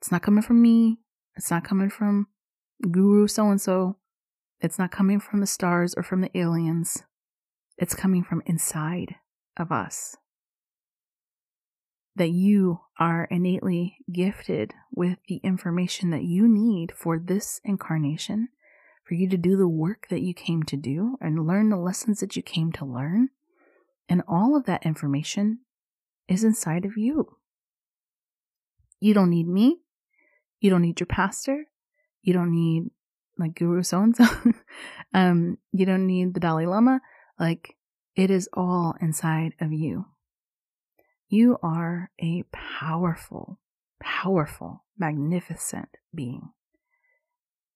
It's 0.00 0.10
not 0.10 0.22
coming 0.22 0.42
from 0.42 0.62
me. 0.62 0.96
It's 1.36 1.50
not 1.50 1.62
coming 1.62 1.90
from 1.90 2.28
guru 2.90 3.26
so 3.26 3.50
and 3.50 3.60
so. 3.60 3.97
It's 4.60 4.78
not 4.78 4.90
coming 4.90 5.20
from 5.20 5.40
the 5.40 5.46
stars 5.46 5.94
or 5.96 6.02
from 6.02 6.20
the 6.20 6.36
aliens. 6.36 7.04
It's 7.76 7.94
coming 7.94 8.24
from 8.24 8.42
inside 8.44 9.16
of 9.56 9.70
us. 9.70 10.16
That 12.16 12.30
you 12.30 12.80
are 12.98 13.28
innately 13.30 13.98
gifted 14.12 14.74
with 14.92 15.18
the 15.28 15.36
information 15.44 16.10
that 16.10 16.24
you 16.24 16.48
need 16.48 16.92
for 16.96 17.18
this 17.18 17.60
incarnation, 17.64 18.48
for 19.04 19.14
you 19.14 19.28
to 19.28 19.36
do 19.36 19.56
the 19.56 19.68
work 19.68 20.08
that 20.10 20.22
you 20.22 20.34
came 20.34 20.64
to 20.64 20.76
do 20.76 21.16
and 21.20 21.46
learn 21.46 21.68
the 21.68 21.76
lessons 21.76 22.18
that 22.18 22.34
you 22.34 22.42
came 22.42 22.72
to 22.72 22.84
learn. 22.84 23.28
And 24.08 24.22
all 24.26 24.56
of 24.56 24.64
that 24.64 24.84
information 24.84 25.60
is 26.26 26.42
inside 26.42 26.84
of 26.84 26.96
you. 26.96 27.36
You 28.98 29.14
don't 29.14 29.30
need 29.30 29.46
me. 29.46 29.82
You 30.58 30.70
don't 30.70 30.82
need 30.82 30.98
your 30.98 31.06
pastor. 31.06 31.66
You 32.22 32.32
don't 32.32 32.50
need 32.50 32.90
like 33.38 33.54
Guru 33.54 33.82
so 33.82 34.02
and 34.02 34.16
so. 34.16 34.26
Um, 35.14 35.58
you 35.72 35.86
don't 35.86 36.06
need 36.06 36.34
the 36.34 36.40
Dalai 36.40 36.66
Lama. 36.66 37.00
Like 37.38 37.76
it 38.16 38.30
is 38.30 38.48
all 38.52 38.94
inside 39.00 39.54
of 39.60 39.72
you. 39.72 40.06
You 41.28 41.58
are 41.62 42.10
a 42.20 42.44
powerful, 42.52 43.58
powerful, 44.00 44.84
magnificent 44.98 45.88
being. 46.14 46.50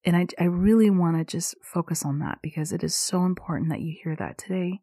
And 0.04 0.16
I, 0.16 0.26
I 0.38 0.44
really 0.44 0.90
want 0.90 1.16
to 1.16 1.24
just 1.24 1.54
focus 1.62 2.04
on 2.04 2.18
that 2.20 2.38
because 2.42 2.72
it 2.72 2.82
is 2.82 2.94
so 2.94 3.24
important 3.24 3.70
that 3.70 3.80
you 3.80 3.94
hear 4.02 4.16
that 4.16 4.36
today. 4.36 4.80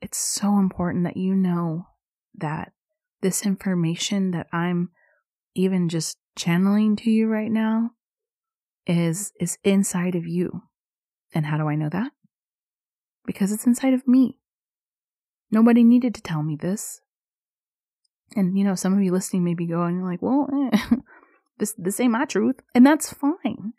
It's 0.00 0.18
so 0.18 0.58
important 0.58 1.04
that 1.04 1.16
you 1.16 1.34
know 1.34 1.86
that 2.34 2.72
this 3.20 3.46
information 3.46 4.32
that 4.32 4.48
I'm 4.52 4.90
even 5.54 5.88
just 5.88 6.18
channeling 6.34 6.96
to 6.96 7.10
you 7.10 7.28
right 7.28 7.50
now 7.52 7.92
is 8.86 9.32
is 9.40 9.58
inside 9.64 10.14
of 10.14 10.26
you. 10.26 10.62
And 11.34 11.46
how 11.46 11.56
do 11.56 11.68
I 11.68 11.74
know 11.74 11.88
that? 11.90 12.12
Because 13.24 13.52
it's 13.52 13.66
inside 13.66 13.94
of 13.94 14.06
me. 14.06 14.38
Nobody 15.50 15.84
needed 15.84 16.14
to 16.14 16.22
tell 16.22 16.42
me 16.42 16.56
this. 16.56 17.00
And 18.34 18.56
you 18.56 18.64
know, 18.64 18.74
some 18.74 18.94
of 18.94 19.02
you 19.02 19.12
listening 19.12 19.44
may 19.44 19.54
be 19.54 19.66
going 19.66 20.02
like, 20.02 20.22
"Well, 20.22 20.48
eh, 20.72 20.96
this 21.58 21.74
this 21.78 22.00
ain't 22.00 22.12
my 22.12 22.24
truth," 22.24 22.56
and 22.74 22.86
that's 22.86 23.12
fine. 23.12 23.74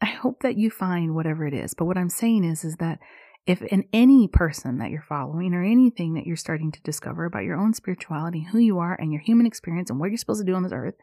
I 0.00 0.06
hope 0.06 0.40
that 0.40 0.56
you 0.56 0.70
find 0.70 1.14
whatever 1.14 1.46
it 1.46 1.52
is. 1.52 1.74
But 1.74 1.84
what 1.84 1.98
I'm 1.98 2.08
saying 2.08 2.44
is, 2.44 2.64
is 2.64 2.76
that 2.76 3.00
if 3.46 3.62
in 3.62 3.84
any 3.92 4.28
person 4.28 4.78
that 4.78 4.90
you're 4.90 5.04
following 5.06 5.54
or 5.54 5.62
anything 5.62 6.14
that 6.14 6.26
you're 6.26 6.36
starting 6.36 6.72
to 6.72 6.80
discover 6.82 7.24
about 7.24 7.44
your 7.44 7.56
own 7.56 7.74
spirituality, 7.74 8.46
who 8.50 8.58
you 8.58 8.78
are, 8.78 8.94
and 8.94 9.12
your 9.12 9.20
human 9.20 9.46
experience, 9.46 9.90
and 9.90 9.98
what 9.98 10.10
you're 10.10 10.18
supposed 10.18 10.40
to 10.40 10.50
do 10.50 10.54
on 10.54 10.62
this 10.62 10.72
earth, 10.72 10.94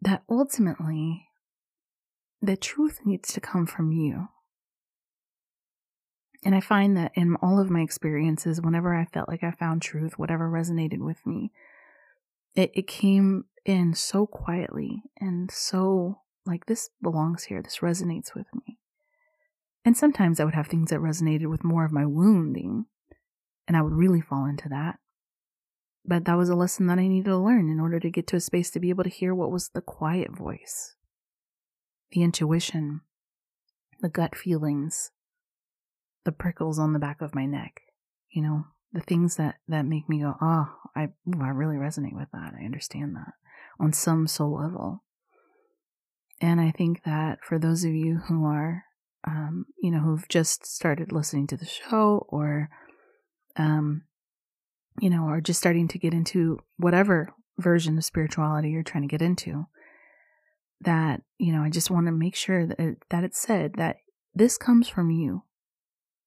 that 0.00 0.22
ultimately 0.30 1.28
the 2.40 2.56
truth 2.56 3.00
needs 3.04 3.32
to 3.32 3.40
come 3.40 3.66
from 3.66 3.92
you. 3.92 4.28
And 6.44 6.54
I 6.54 6.60
find 6.60 6.96
that 6.96 7.12
in 7.14 7.36
all 7.36 7.58
of 7.58 7.70
my 7.70 7.80
experiences, 7.80 8.60
whenever 8.60 8.94
I 8.94 9.06
felt 9.06 9.28
like 9.28 9.42
I 9.42 9.50
found 9.50 9.80
truth, 9.80 10.18
whatever 10.18 10.50
resonated 10.50 10.98
with 10.98 11.24
me, 11.26 11.52
it, 12.54 12.70
it 12.74 12.86
came 12.86 13.44
in 13.64 13.94
so 13.94 14.26
quietly 14.26 15.02
and 15.18 15.50
so 15.50 16.18
like 16.46 16.66
this 16.66 16.90
belongs 17.02 17.44
here, 17.44 17.62
this 17.62 17.78
resonates 17.78 18.34
with 18.34 18.46
me. 18.54 18.78
And 19.84 19.96
sometimes 19.96 20.40
I 20.40 20.44
would 20.44 20.54
have 20.54 20.66
things 20.66 20.90
that 20.90 21.00
resonated 21.00 21.46
with 21.46 21.64
more 21.64 21.84
of 21.84 21.92
my 21.92 22.06
wounding, 22.06 22.86
and 23.68 23.76
I 23.76 23.82
would 23.82 23.92
really 23.92 24.20
fall 24.20 24.46
into 24.46 24.68
that. 24.70 24.98
But 26.06 26.24
that 26.26 26.36
was 26.36 26.48
a 26.48 26.54
lesson 26.54 26.86
that 26.86 26.98
I 26.98 27.06
needed 27.06 27.30
to 27.30 27.36
learn 27.36 27.70
in 27.70 27.80
order 27.80 27.98
to 28.00 28.10
get 28.10 28.26
to 28.28 28.36
a 28.36 28.40
space 28.40 28.70
to 28.72 28.80
be 28.80 28.90
able 28.90 29.04
to 29.04 29.10
hear 29.10 29.34
what 29.34 29.50
was 29.50 29.70
the 29.70 29.80
quiet 29.80 30.36
voice, 30.36 30.96
the 32.12 32.22
intuition, 32.22 33.00
the 34.00 34.08
gut 34.08 34.36
feelings, 34.36 35.10
the 36.24 36.32
prickles 36.32 36.78
on 36.78 36.92
the 36.92 36.98
back 36.98 37.20
of 37.20 37.34
my 37.34 37.46
neck, 37.46 37.80
you 38.30 38.42
know, 38.42 38.66
the 38.92 39.00
things 39.00 39.36
that, 39.36 39.56
that 39.68 39.86
make 39.86 40.08
me 40.08 40.20
go, 40.20 40.34
oh, 40.40 40.66
I, 40.94 41.04
ooh, 41.28 41.42
I 41.42 41.48
really 41.48 41.76
resonate 41.76 42.14
with 42.14 42.28
that. 42.32 42.54
I 42.58 42.64
understand 42.64 43.16
that 43.16 43.32
on 43.80 43.92
some 43.92 44.26
soul 44.26 44.56
level. 44.56 45.02
And 46.40 46.60
I 46.60 46.70
think 46.70 47.02
that 47.04 47.38
for 47.42 47.58
those 47.58 47.84
of 47.84 47.92
you 47.92 48.18
who 48.28 48.44
are 48.44 48.84
um, 49.26 49.66
you 49.78 49.90
know, 49.90 50.00
who've 50.00 50.28
just 50.28 50.66
started 50.66 51.12
listening 51.12 51.46
to 51.48 51.56
the 51.56 51.66
show 51.66 52.26
or, 52.28 52.68
um, 53.56 54.02
you 55.00 55.10
know, 55.10 55.24
are 55.24 55.40
just 55.40 55.58
starting 55.58 55.88
to 55.88 55.98
get 55.98 56.12
into 56.12 56.58
whatever 56.76 57.28
version 57.58 57.96
of 57.96 58.04
spirituality 58.04 58.70
you're 58.70 58.82
trying 58.82 59.02
to 59.02 59.08
get 59.08 59.22
into, 59.22 59.66
that, 60.80 61.22
you 61.38 61.52
know, 61.52 61.62
I 61.62 61.70
just 61.70 61.90
want 61.90 62.06
to 62.06 62.12
make 62.12 62.34
sure 62.34 62.66
that, 62.66 62.78
it, 62.78 62.98
that 63.10 63.24
it's 63.24 63.38
said 63.38 63.74
that 63.76 63.96
this 64.34 64.58
comes 64.58 64.88
from 64.88 65.10
you. 65.10 65.42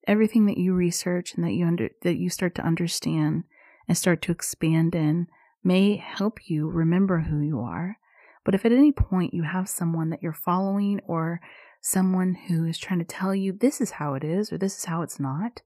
Everything 0.08 0.46
that 0.46 0.58
you 0.58 0.74
research 0.74 1.34
and 1.36 1.44
that 1.44 1.52
you 1.52 1.66
under, 1.66 1.90
that 2.04 2.18
you 2.18 2.30
start 2.30 2.56
to 2.56 2.66
understand 2.66 3.44
and 3.88 3.98
start 3.98 4.22
to 4.24 4.32
expand 4.32 4.96
in 4.96 5.28
may 5.64 5.98
help 5.98 6.40
you 6.48 6.70
remember 6.70 7.22
who 7.22 7.42
you 7.42 7.60
are. 7.60 7.98
But 8.46 8.56
if 8.56 8.66
at 8.66 8.72
any 8.72 8.94
point 8.94 9.34
you 9.34 9.44
have 9.44 9.68
someone 9.68 10.10
that 10.12 10.24
you're 10.24 10.32
following 10.32 11.02
or 11.06 11.42
someone 11.82 12.36
who 12.48 12.66
is 12.66 12.78
trying 12.78 13.00
to 13.00 13.06
tell 13.06 13.36
you 13.36 13.52
this 13.52 13.82
is 13.82 13.92
how 13.92 14.14
it 14.14 14.24
is 14.24 14.52
or 14.52 14.58
this 14.58 14.78
is 14.78 14.86
how 14.86 15.02
it's 15.02 15.20
not 15.20 15.62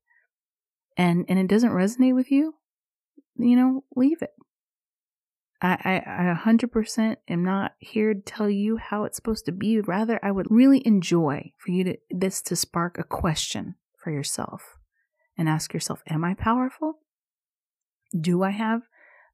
and 0.97 1.25
and 1.27 1.39
it 1.39 1.47
doesn't 1.47 1.71
resonate 1.71 2.13
with 2.13 2.31
you 2.31 2.55
you 3.37 3.55
know 3.55 3.83
leave 3.95 4.21
it 4.21 4.31
I, 5.61 6.01
I, 6.07 6.31
I 6.31 6.35
100% 6.35 7.17
am 7.27 7.43
not 7.43 7.73
here 7.77 8.13
to 8.13 8.19
tell 8.19 8.49
you 8.49 8.77
how 8.77 9.03
it's 9.03 9.15
supposed 9.15 9.45
to 9.45 9.51
be. 9.51 9.79
Rather, 9.79 10.19
I 10.23 10.31
would 10.31 10.47
really 10.49 10.85
enjoy 10.85 11.51
for 11.57 11.71
you 11.71 11.83
to 11.83 11.97
this 12.09 12.41
to 12.43 12.55
spark 12.55 12.97
a 12.97 13.03
question 13.03 13.75
for 14.03 14.11
yourself 14.11 14.77
and 15.37 15.47
ask 15.47 15.73
yourself, 15.73 16.01
Am 16.09 16.23
I 16.23 16.33
powerful? 16.33 16.99
Do 18.19 18.43
I 18.43 18.49
have 18.49 18.81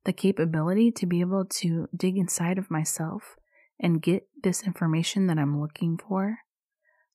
the 0.04 0.14
capability 0.14 0.92
to 0.92 1.06
be 1.06 1.22
able 1.22 1.46
to 1.46 1.88
dig 1.96 2.18
inside 2.18 2.58
of 2.58 2.70
myself 2.70 3.38
and 3.80 4.02
get 4.02 4.28
this 4.44 4.64
information 4.64 5.28
that 5.28 5.38
I'm 5.38 5.62
looking 5.62 5.98
for? 5.98 6.40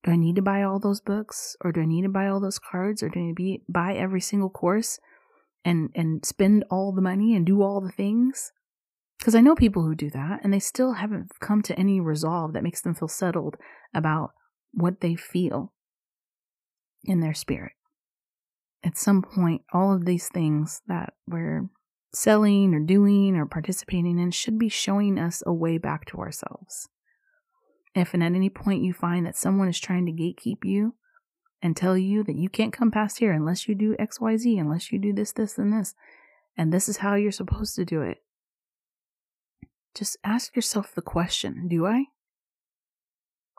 Do 0.05 0.11
I 0.11 0.16
need 0.16 0.37
to 0.37 0.42
buy 0.42 0.62
all 0.62 0.81
those 0.81 1.01
books 1.01 1.55
or 1.62 1.70
do 1.70 1.83
I 1.83 1.87
need 1.87 2.03
to 2.03 2.09
buy 2.09 2.29
all 2.29 2.40
those 2.40 2.59
cards 2.59 3.03
or 3.03 3.09
do 3.09 3.20
I 3.20 3.22
need 3.25 3.31
to 3.31 3.35
be, 3.35 3.62
buy 3.68 3.94
every 3.94 4.20
single 4.20 4.51
course 4.51 4.98
and, 5.64 5.90
and 5.94 6.25
spend 6.25 6.64
all 6.70 6.92
the 6.92 7.03
money 7.03 7.37
and 7.37 7.46
do 7.46 7.62
all 7.62 7.81
the 7.81 7.92
things? 7.92 8.53
Because 9.23 9.37
I 9.37 9.41
know 9.41 9.55
people 9.55 9.85
who 9.85 9.95
do 9.95 10.11
that 10.11 10.41
and 10.43 10.53
they 10.53 10.59
still 10.59 10.95
haven't 10.95 11.31
come 11.39 11.63
to 11.63 11.79
any 11.79 12.01
resolve 12.01 12.55
that 12.55 12.65
makes 12.65 12.81
them 12.81 12.93
feel 12.93 13.07
settled 13.07 13.57
about 13.95 14.33
what 14.73 15.01
they 15.01 15.15
feel 15.15 15.73
in 17.05 17.21
their 17.21 17.33
spirit. 17.33 17.71
At 18.83 18.99
some 18.99 19.23
point, 19.23 19.63
all 19.73 19.95
of 19.95 20.07
these 20.07 20.29
things 20.29 20.83
that 20.89 21.13
we're 21.29 21.71
selling 22.13 22.75
or 22.75 22.81
doing 22.81 23.37
or 23.37 23.47
participating 23.47 24.19
in 24.19 24.33
should 24.33 24.59
be 24.59 24.69
showing 24.69 25.21
us 25.21 25.41
a 25.47 25.53
way 25.53 25.79
back 25.79 26.05
to 26.07 26.19
ourselves. 26.19 26.89
If 27.95 28.15
and 28.15 28.25
at 28.25 28.35
any 28.35 28.51
point 28.51 28.83
you 28.83 28.93
find 28.93 29.25
that 29.25 29.37
someone 29.37 29.69
is 29.69 29.79
trying 29.79 30.05
to 30.07 30.13
gatekeep 30.13 30.65
you 30.65 30.97
and 31.63 31.77
tell 31.77 31.97
you 31.97 32.25
that 32.25 32.35
you 32.35 32.49
can't 32.49 32.73
come 32.73 32.91
past 32.91 33.21
here 33.21 33.31
unless 33.31 33.69
you 33.69 33.77
do 33.77 33.95
XYZ, 34.01 34.59
unless 34.59 34.91
you 34.91 34.99
do 34.99 35.13
this, 35.13 35.31
this, 35.31 35.59
and 35.59 35.73
this, 35.73 35.95
and 36.57 36.73
this 36.73 36.89
is 36.89 36.97
how 36.97 37.15
you're 37.15 37.31
supposed 37.31 37.77
to 37.77 37.85
do 37.85 38.03
it, 38.03 38.19
just 39.94 40.16
ask 40.24 40.57
yourself 40.57 40.94
the 40.94 41.02
question 41.02 41.68
Do 41.68 41.87
I? 41.87 42.07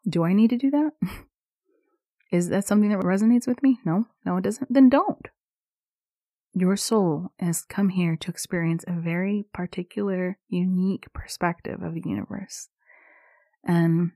Do 0.07 0.23
I 0.23 0.33
need 0.33 0.49
to 0.49 0.57
do 0.57 0.71
that? 0.71 0.91
is 2.31 2.49
that 2.49 2.65
something 2.65 2.89
that 2.89 2.99
resonates 2.99 3.47
with 3.47 3.61
me? 3.63 3.79
No, 3.85 4.07
no, 4.25 4.37
it 4.37 4.43
doesn't. 4.43 4.73
Then 4.73 4.89
don't. 4.89 5.27
Your 6.55 6.75
soul 6.75 7.31
has 7.39 7.63
come 7.63 7.89
here 7.89 8.15
to 8.17 8.29
experience 8.29 8.83
a 8.87 8.93
very 8.93 9.45
particular, 9.53 10.37
unique 10.49 11.11
perspective 11.13 11.81
of 11.81 11.95
the 11.95 12.03
universe. 12.05 12.69
And 13.65 14.11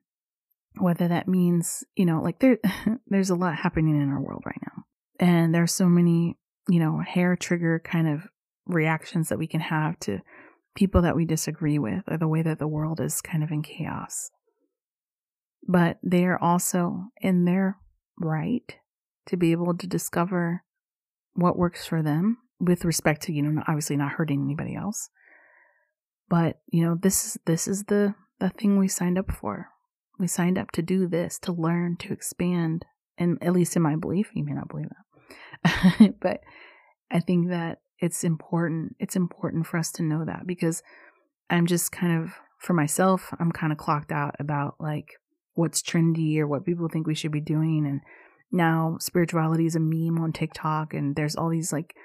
whether 0.79 1.07
that 1.07 1.27
means, 1.27 1.83
you 1.95 2.05
know, 2.05 2.21
like 2.21 2.39
there 2.39 2.59
there's 3.07 3.29
a 3.29 3.35
lot 3.35 3.55
happening 3.55 3.99
in 3.99 4.09
our 4.09 4.21
world 4.21 4.43
right 4.45 4.61
now. 4.61 4.83
And 5.19 5.53
there's 5.53 5.73
so 5.73 5.87
many, 5.87 6.37
you 6.67 6.79
know, 6.79 6.99
hair 6.99 7.35
trigger 7.35 7.81
kind 7.83 8.07
of 8.07 8.27
reactions 8.67 9.29
that 9.29 9.39
we 9.39 9.47
can 9.47 9.61
have 9.61 9.99
to 10.01 10.19
people 10.77 11.01
that 11.01 11.15
we 11.15 11.25
disagree 11.25 11.79
with 11.79 12.03
or 12.07 12.17
the 12.17 12.27
way 12.27 12.43
that 12.43 12.59
the 12.59 12.67
world 12.67 13.01
is 13.01 13.19
kind 13.19 13.43
of 13.43 13.51
in 13.51 13.63
chaos. 13.63 14.29
But 15.67 15.97
they 16.03 16.25
are 16.25 16.41
also 16.41 17.05
in 17.19 17.45
their 17.45 17.77
right 18.19 18.75
to 19.25 19.35
be 19.35 19.51
able 19.51 19.75
to 19.75 19.87
discover 19.87 20.63
what 21.33 21.57
works 21.57 21.85
for 21.85 22.01
them 22.01 22.37
with 22.59 22.85
respect 22.85 23.23
to, 23.23 23.33
you 23.33 23.41
know, 23.41 23.63
obviously 23.67 23.97
not 23.97 24.13
hurting 24.13 24.41
anybody 24.41 24.75
else. 24.75 25.09
But, 26.29 26.59
you 26.67 26.85
know, 26.85 26.95
this 27.01 27.25
is 27.25 27.37
this 27.45 27.67
is 27.67 27.85
the 27.85 28.13
the 28.39 28.49
thing 28.49 28.77
we 28.77 28.87
signed 28.87 29.17
up 29.17 29.31
for. 29.31 29.69
We 30.19 30.27
signed 30.27 30.57
up 30.57 30.71
to 30.71 30.81
do 30.81 31.07
this, 31.07 31.39
to 31.39 31.51
learn, 31.51 31.97
to 31.97 32.13
expand, 32.13 32.85
and 33.17 33.37
at 33.41 33.53
least 33.53 33.75
in 33.75 33.81
my 33.81 33.95
belief, 33.95 34.29
you 34.33 34.43
may 34.43 34.53
not 34.53 34.69
believe 34.69 34.89
that. 34.89 36.13
but 36.21 36.41
I 37.11 37.19
think 37.19 37.49
that 37.49 37.79
it's 37.99 38.23
important. 38.23 38.95
It's 38.99 39.15
important 39.15 39.67
for 39.67 39.77
us 39.77 39.91
to 39.93 40.03
know 40.03 40.25
that 40.25 40.45
because 40.45 40.83
I'm 41.49 41.65
just 41.65 41.91
kind 41.91 42.21
of 42.21 42.33
for 42.59 42.73
myself, 42.73 43.33
I'm 43.39 43.51
kind 43.51 43.71
of 43.71 43.77
clocked 43.77 44.11
out 44.11 44.35
about 44.39 44.75
like 44.79 45.13
what's 45.57 45.81
trendy 45.81 46.37
or 46.37 46.47
what 46.47 46.65
people 46.65 46.87
think 46.87 47.07
we 47.07 47.15
should 47.15 47.31
be 47.31 47.41
doing 47.41 47.85
and 47.85 48.01
now 48.51 48.97
spirituality 48.99 49.65
is 49.65 49.75
a 49.75 49.79
meme 49.79 50.19
on 50.19 50.31
TikTok 50.31 50.93
and 50.93 51.15
there's 51.15 51.35
all 51.35 51.49
these 51.49 51.73
like 51.73 51.95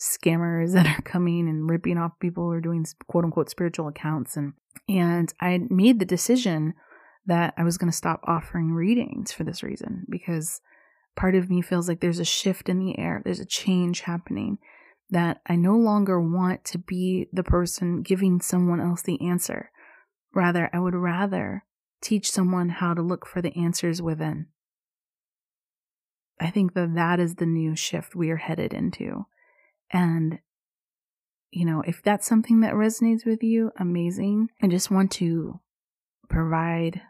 scammers 0.00 0.72
that 0.72 0.86
are 0.86 1.02
coming 1.02 1.48
and 1.48 1.68
ripping 1.68 1.98
off 1.98 2.12
people 2.20 2.50
are 2.50 2.60
doing 2.60 2.84
quote 3.06 3.24
unquote 3.24 3.50
spiritual 3.50 3.88
accounts 3.88 4.36
and 4.36 4.54
and 4.88 5.32
I 5.40 5.60
made 5.68 6.00
the 6.00 6.06
decision 6.06 6.74
that 7.26 7.54
I 7.56 7.62
was 7.62 7.78
going 7.78 7.90
to 7.90 7.96
stop 7.96 8.20
offering 8.26 8.72
readings 8.72 9.30
for 9.30 9.44
this 9.44 9.62
reason 9.62 10.06
because 10.08 10.60
part 11.14 11.34
of 11.34 11.50
me 11.50 11.62
feels 11.62 11.88
like 11.88 12.00
there's 12.00 12.18
a 12.18 12.24
shift 12.24 12.68
in 12.68 12.78
the 12.78 12.98
air 12.98 13.20
there's 13.24 13.40
a 13.40 13.44
change 13.44 14.00
happening 14.00 14.58
that 15.12 15.40
I 15.46 15.54
no 15.54 15.76
longer 15.76 16.20
want 16.20 16.64
to 16.66 16.78
be 16.78 17.28
the 17.32 17.44
person 17.44 18.02
giving 18.02 18.40
someone 18.40 18.80
else 18.80 19.02
the 19.02 19.20
answer 19.24 19.70
rather 20.34 20.68
I 20.72 20.80
would 20.80 20.94
rather 20.94 21.64
teach 22.00 22.30
someone 22.30 22.70
how 22.70 22.94
to 22.94 23.02
look 23.02 23.26
for 23.26 23.40
the 23.40 23.56
answers 23.56 24.02
within 24.02 24.46
I 26.42 26.50
think 26.50 26.74
that 26.74 26.94
that 26.94 27.20
is 27.20 27.36
the 27.36 27.46
new 27.46 27.76
shift 27.76 28.16
we 28.16 28.30
are 28.30 28.36
headed 28.36 28.74
into. 28.74 29.26
And, 29.90 30.40
you 31.50 31.64
know, 31.64 31.82
if 31.86 32.02
that's 32.02 32.26
something 32.26 32.60
that 32.60 32.74
resonates 32.74 33.24
with 33.24 33.42
you, 33.42 33.70
amazing. 33.78 34.48
I 34.60 34.66
just 34.66 34.90
want 34.90 35.12
to 35.12 35.60
provide 36.28 37.00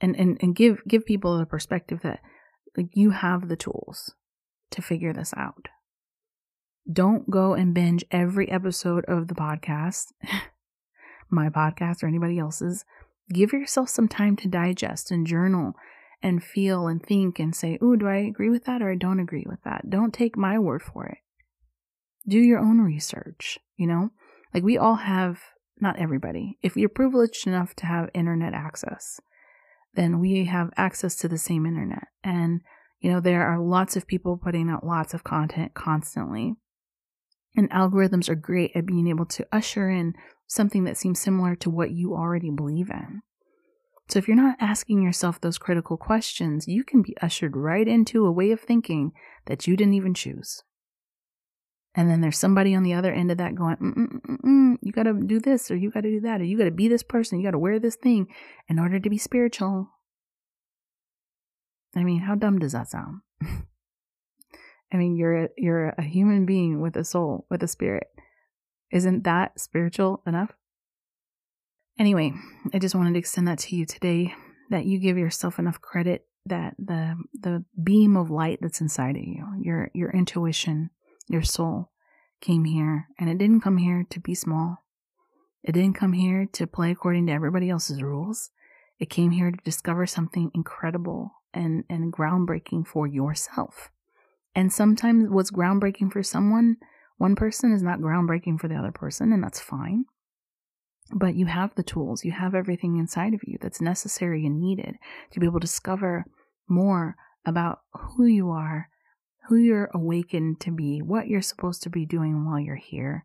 and, 0.00 0.14
and, 0.16 0.36
and 0.40 0.54
give, 0.54 0.82
give 0.86 1.06
people 1.06 1.38
the 1.38 1.46
perspective 1.46 2.00
that 2.02 2.20
like 2.76 2.88
you 2.92 3.10
have 3.10 3.48
the 3.48 3.56
tools 3.56 4.14
to 4.72 4.82
figure 4.82 5.12
this 5.12 5.32
out. 5.36 5.68
Don't 6.90 7.30
go 7.30 7.54
and 7.54 7.72
binge 7.72 8.04
every 8.10 8.50
episode 8.50 9.06
of 9.06 9.28
the 9.28 9.34
podcast, 9.34 10.12
my 11.30 11.48
podcast 11.48 12.02
or 12.02 12.06
anybody 12.06 12.38
else's. 12.38 12.84
Give 13.32 13.54
yourself 13.54 13.88
some 13.88 14.06
time 14.06 14.36
to 14.36 14.48
digest 14.48 15.10
and 15.10 15.26
journal 15.26 15.72
and 16.22 16.44
feel 16.44 16.86
and 16.86 17.02
think 17.02 17.38
and 17.38 17.56
say, 17.56 17.78
Ooh, 17.82 17.96
do 17.96 18.06
I 18.06 18.16
agree 18.16 18.50
with 18.50 18.64
that 18.64 18.82
or 18.82 18.92
I 18.92 18.96
don't 18.96 19.20
agree 19.20 19.46
with 19.48 19.62
that? 19.64 19.88
Don't 19.88 20.12
take 20.12 20.36
my 20.36 20.58
word 20.58 20.82
for 20.82 21.06
it. 21.06 21.18
Do 22.28 22.38
your 22.38 22.58
own 22.58 22.80
research, 22.80 23.58
you 23.76 23.86
know? 23.86 24.10
Like 24.52 24.62
we 24.62 24.76
all 24.76 24.96
have, 24.96 25.40
not 25.80 25.98
everybody, 25.98 26.58
if 26.62 26.76
you're 26.76 26.90
privileged 26.90 27.46
enough 27.46 27.74
to 27.76 27.86
have 27.86 28.10
internet 28.12 28.52
access, 28.52 29.20
then 29.94 30.20
we 30.20 30.44
have 30.44 30.70
access 30.76 31.16
to 31.16 31.28
the 31.28 31.38
same 31.38 31.64
internet. 31.64 32.08
And, 32.22 32.60
you 33.00 33.10
know, 33.10 33.20
there 33.20 33.46
are 33.46 33.58
lots 33.58 33.96
of 33.96 34.06
people 34.06 34.36
putting 34.36 34.68
out 34.68 34.86
lots 34.86 35.14
of 35.14 35.24
content 35.24 35.72
constantly. 35.72 36.56
And 37.56 37.70
algorithms 37.70 38.28
are 38.28 38.34
great 38.34 38.72
at 38.74 38.86
being 38.86 39.06
able 39.06 39.26
to 39.26 39.46
usher 39.52 39.88
in 39.88 40.14
something 40.46 40.84
that 40.84 40.96
seems 40.96 41.20
similar 41.20 41.54
to 41.56 41.70
what 41.70 41.92
you 41.92 42.14
already 42.14 42.50
believe 42.50 42.90
in. 42.90 43.22
So 44.08 44.18
if 44.18 44.28
you're 44.28 44.36
not 44.36 44.56
asking 44.60 45.02
yourself 45.02 45.40
those 45.40 45.56
critical 45.58 45.96
questions, 45.96 46.68
you 46.68 46.84
can 46.84 47.00
be 47.00 47.16
ushered 47.22 47.56
right 47.56 47.86
into 47.86 48.26
a 48.26 48.32
way 48.32 48.50
of 48.50 48.60
thinking 48.60 49.12
that 49.46 49.66
you 49.66 49.76
didn't 49.76 49.94
even 49.94 50.14
choose. 50.14 50.62
And 51.94 52.10
then 52.10 52.20
there's 52.20 52.38
somebody 52.38 52.74
on 52.74 52.82
the 52.82 52.92
other 52.92 53.12
end 53.12 53.30
of 53.30 53.38
that 53.38 53.54
going, 53.54 53.76
Mm-mm-mm-mm, 53.76 54.78
you 54.82 54.92
got 54.92 55.04
to 55.04 55.14
do 55.14 55.38
this 55.38 55.70
or 55.70 55.76
you 55.76 55.90
got 55.90 56.02
to 56.02 56.10
do 56.10 56.20
that 56.20 56.40
or 56.40 56.44
you 56.44 56.58
got 56.58 56.64
to 56.64 56.72
be 56.72 56.88
this 56.88 57.04
person, 57.04 57.38
you 57.38 57.46
got 57.46 57.52
to 57.52 57.58
wear 57.58 57.78
this 57.78 57.96
thing 57.96 58.26
in 58.68 58.78
order 58.78 58.98
to 58.98 59.08
be 59.10 59.16
spiritual. 59.16 59.90
I 61.94 62.02
mean, 62.02 62.20
how 62.22 62.34
dumb 62.34 62.58
does 62.58 62.72
that 62.72 62.88
sound? 62.88 63.20
I 64.94 64.96
mean, 64.96 65.16
you're 65.16 65.48
you're 65.56 65.88
a 65.88 66.02
human 66.02 66.46
being 66.46 66.80
with 66.80 66.96
a 66.96 67.04
soul, 67.04 67.46
with 67.50 67.64
a 67.64 67.68
spirit. 67.68 68.06
Isn't 68.92 69.24
that 69.24 69.58
spiritual 69.58 70.22
enough? 70.24 70.52
Anyway, 71.98 72.32
I 72.72 72.78
just 72.78 72.94
wanted 72.94 73.14
to 73.14 73.18
extend 73.18 73.48
that 73.48 73.58
to 73.60 73.74
you 73.74 73.86
today 73.86 74.32
that 74.70 74.86
you 74.86 75.00
give 75.00 75.18
yourself 75.18 75.58
enough 75.58 75.80
credit 75.80 76.26
that 76.46 76.74
the 76.78 77.16
the 77.32 77.64
beam 77.82 78.16
of 78.16 78.30
light 78.30 78.60
that's 78.62 78.80
inside 78.80 79.16
of 79.16 79.24
you, 79.24 79.44
your 79.60 79.90
your 79.94 80.10
intuition, 80.10 80.90
your 81.28 81.42
soul 81.42 81.90
came 82.40 82.64
here 82.64 83.08
and 83.18 83.28
it 83.28 83.38
didn't 83.38 83.62
come 83.62 83.78
here 83.78 84.06
to 84.10 84.20
be 84.20 84.34
small. 84.34 84.84
It 85.64 85.72
didn't 85.72 85.94
come 85.96 86.12
here 86.12 86.46
to 86.52 86.66
play 86.68 86.92
according 86.92 87.26
to 87.26 87.32
everybody 87.32 87.68
else's 87.68 88.00
rules. 88.00 88.50
It 89.00 89.10
came 89.10 89.32
here 89.32 89.50
to 89.50 89.64
discover 89.64 90.06
something 90.06 90.52
incredible 90.54 91.32
and, 91.52 91.82
and 91.88 92.12
groundbreaking 92.12 92.86
for 92.86 93.06
yourself. 93.08 93.90
And 94.54 94.72
sometimes 94.72 95.28
what's 95.28 95.50
groundbreaking 95.50 96.12
for 96.12 96.22
someone, 96.22 96.76
one 97.18 97.34
person 97.34 97.72
is 97.72 97.82
not 97.82 98.00
groundbreaking 98.00 98.60
for 98.60 98.68
the 98.68 98.76
other 98.76 98.92
person, 98.92 99.32
and 99.32 99.42
that's 99.42 99.60
fine. 99.60 100.04
But 101.12 101.34
you 101.34 101.46
have 101.46 101.74
the 101.74 101.82
tools, 101.82 102.24
you 102.24 102.32
have 102.32 102.54
everything 102.54 102.96
inside 102.96 103.34
of 103.34 103.40
you 103.46 103.58
that's 103.60 103.80
necessary 103.80 104.46
and 104.46 104.60
needed 104.60 104.96
to 105.32 105.40
be 105.40 105.46
able 105.46 105.60
to 105.60 105.66
discover 105.66 106.24
more 106.68 107.16
about 107.44 107.80
who 107.92 108.26
you 108.26 108.50
are, 108.50 108.88
who 109.48 109.56
you're 109.56 109.90
awakened 109.92 110.60
to 110.60 110.70
be, 110.70 111.00
what 111.00 111.28
you're 111.28 111.42
supposed 111.42 111.82
to 111.82 111.90
be 111.90 112.06
doing 112.06 112.46
while 112.46 112.58
you're 112.58 112.76
here. 112.76 113.24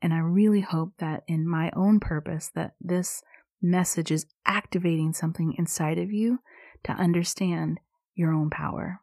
And 0.00 0.14
I 0.14 0.18
really 0.18 0.60
hope 0.60 0.92
that 0.98 1.24
in 1.26 1.46
my 1.46 1.70
own 1.76 2.00
purpose 2.00 2.50
that 2.54 2.74
this 2.80 3.22
message 3.60 4.10
is 4.10 4.26
activating 4.46 5.12
something 5.12 5.54
inside 5.58 5.98
of 5.98 6.12
you 6.12 6.38
to 6.84 6.92
understand 6.92 7.80
your 8.14 8.32
own 8.32 8.48
power. 8.48 9.00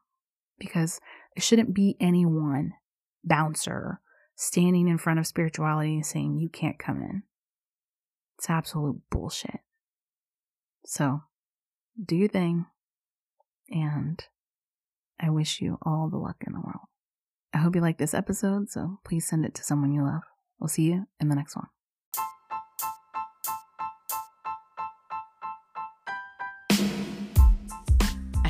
Because 0.60 1.00
there 1.36 1.42
shouldn't 1.42 1.74
be 1.74 1.98
any 2.00 2.26
one 2.26 2.74
bouncer 3.24 4.00
standing 4.36 4.88
in 4.88 4.98
front 4.98 5.20
of 5.20 5.28
spirituality 5.28 5.96
and 5.96 6.06
saying, 6.06 6.38
You 6.38 6.50
can't 6.50 6.80
come 6.80 7.02
in. 7.02 7.24
It's 8.38 8.50
absolute 8.50 9.02
bullshit. 9.10 9.62
So, 10.86 11.22
do 12.04 12.16
your 12.16 12.28
thing, 12.28 12.66
and 13.70 14.24
I 15.20 15.30
wish 15.30 15.62
you 15.62 15.78
all 15.82 16.10
the 16.10 16.18
luck 16.18 16.44
in 16.46 16.54
the 16.54 16.60
world. 16.60 16.88
I 17.54 17.60
hope 17.60 17.76
you 17.76 17.82
like 17.82 17.98
this 17.98 18.14
episode, 18.14 18.70
so 18.70 19.00
please 19.06 19.26
send 19.26 19.46
it 19.46 19.56
to 19.56 19.64
someone 19.64 19.94
you 19.94 20.04
love. 20.04 20.24
We'll 20.60 20.68
see 20.68 20.84
you 20.84 21.08
in 21.20 21.30
the 21.30 21.36
next 21.36 21.56
one. 21.56 21.68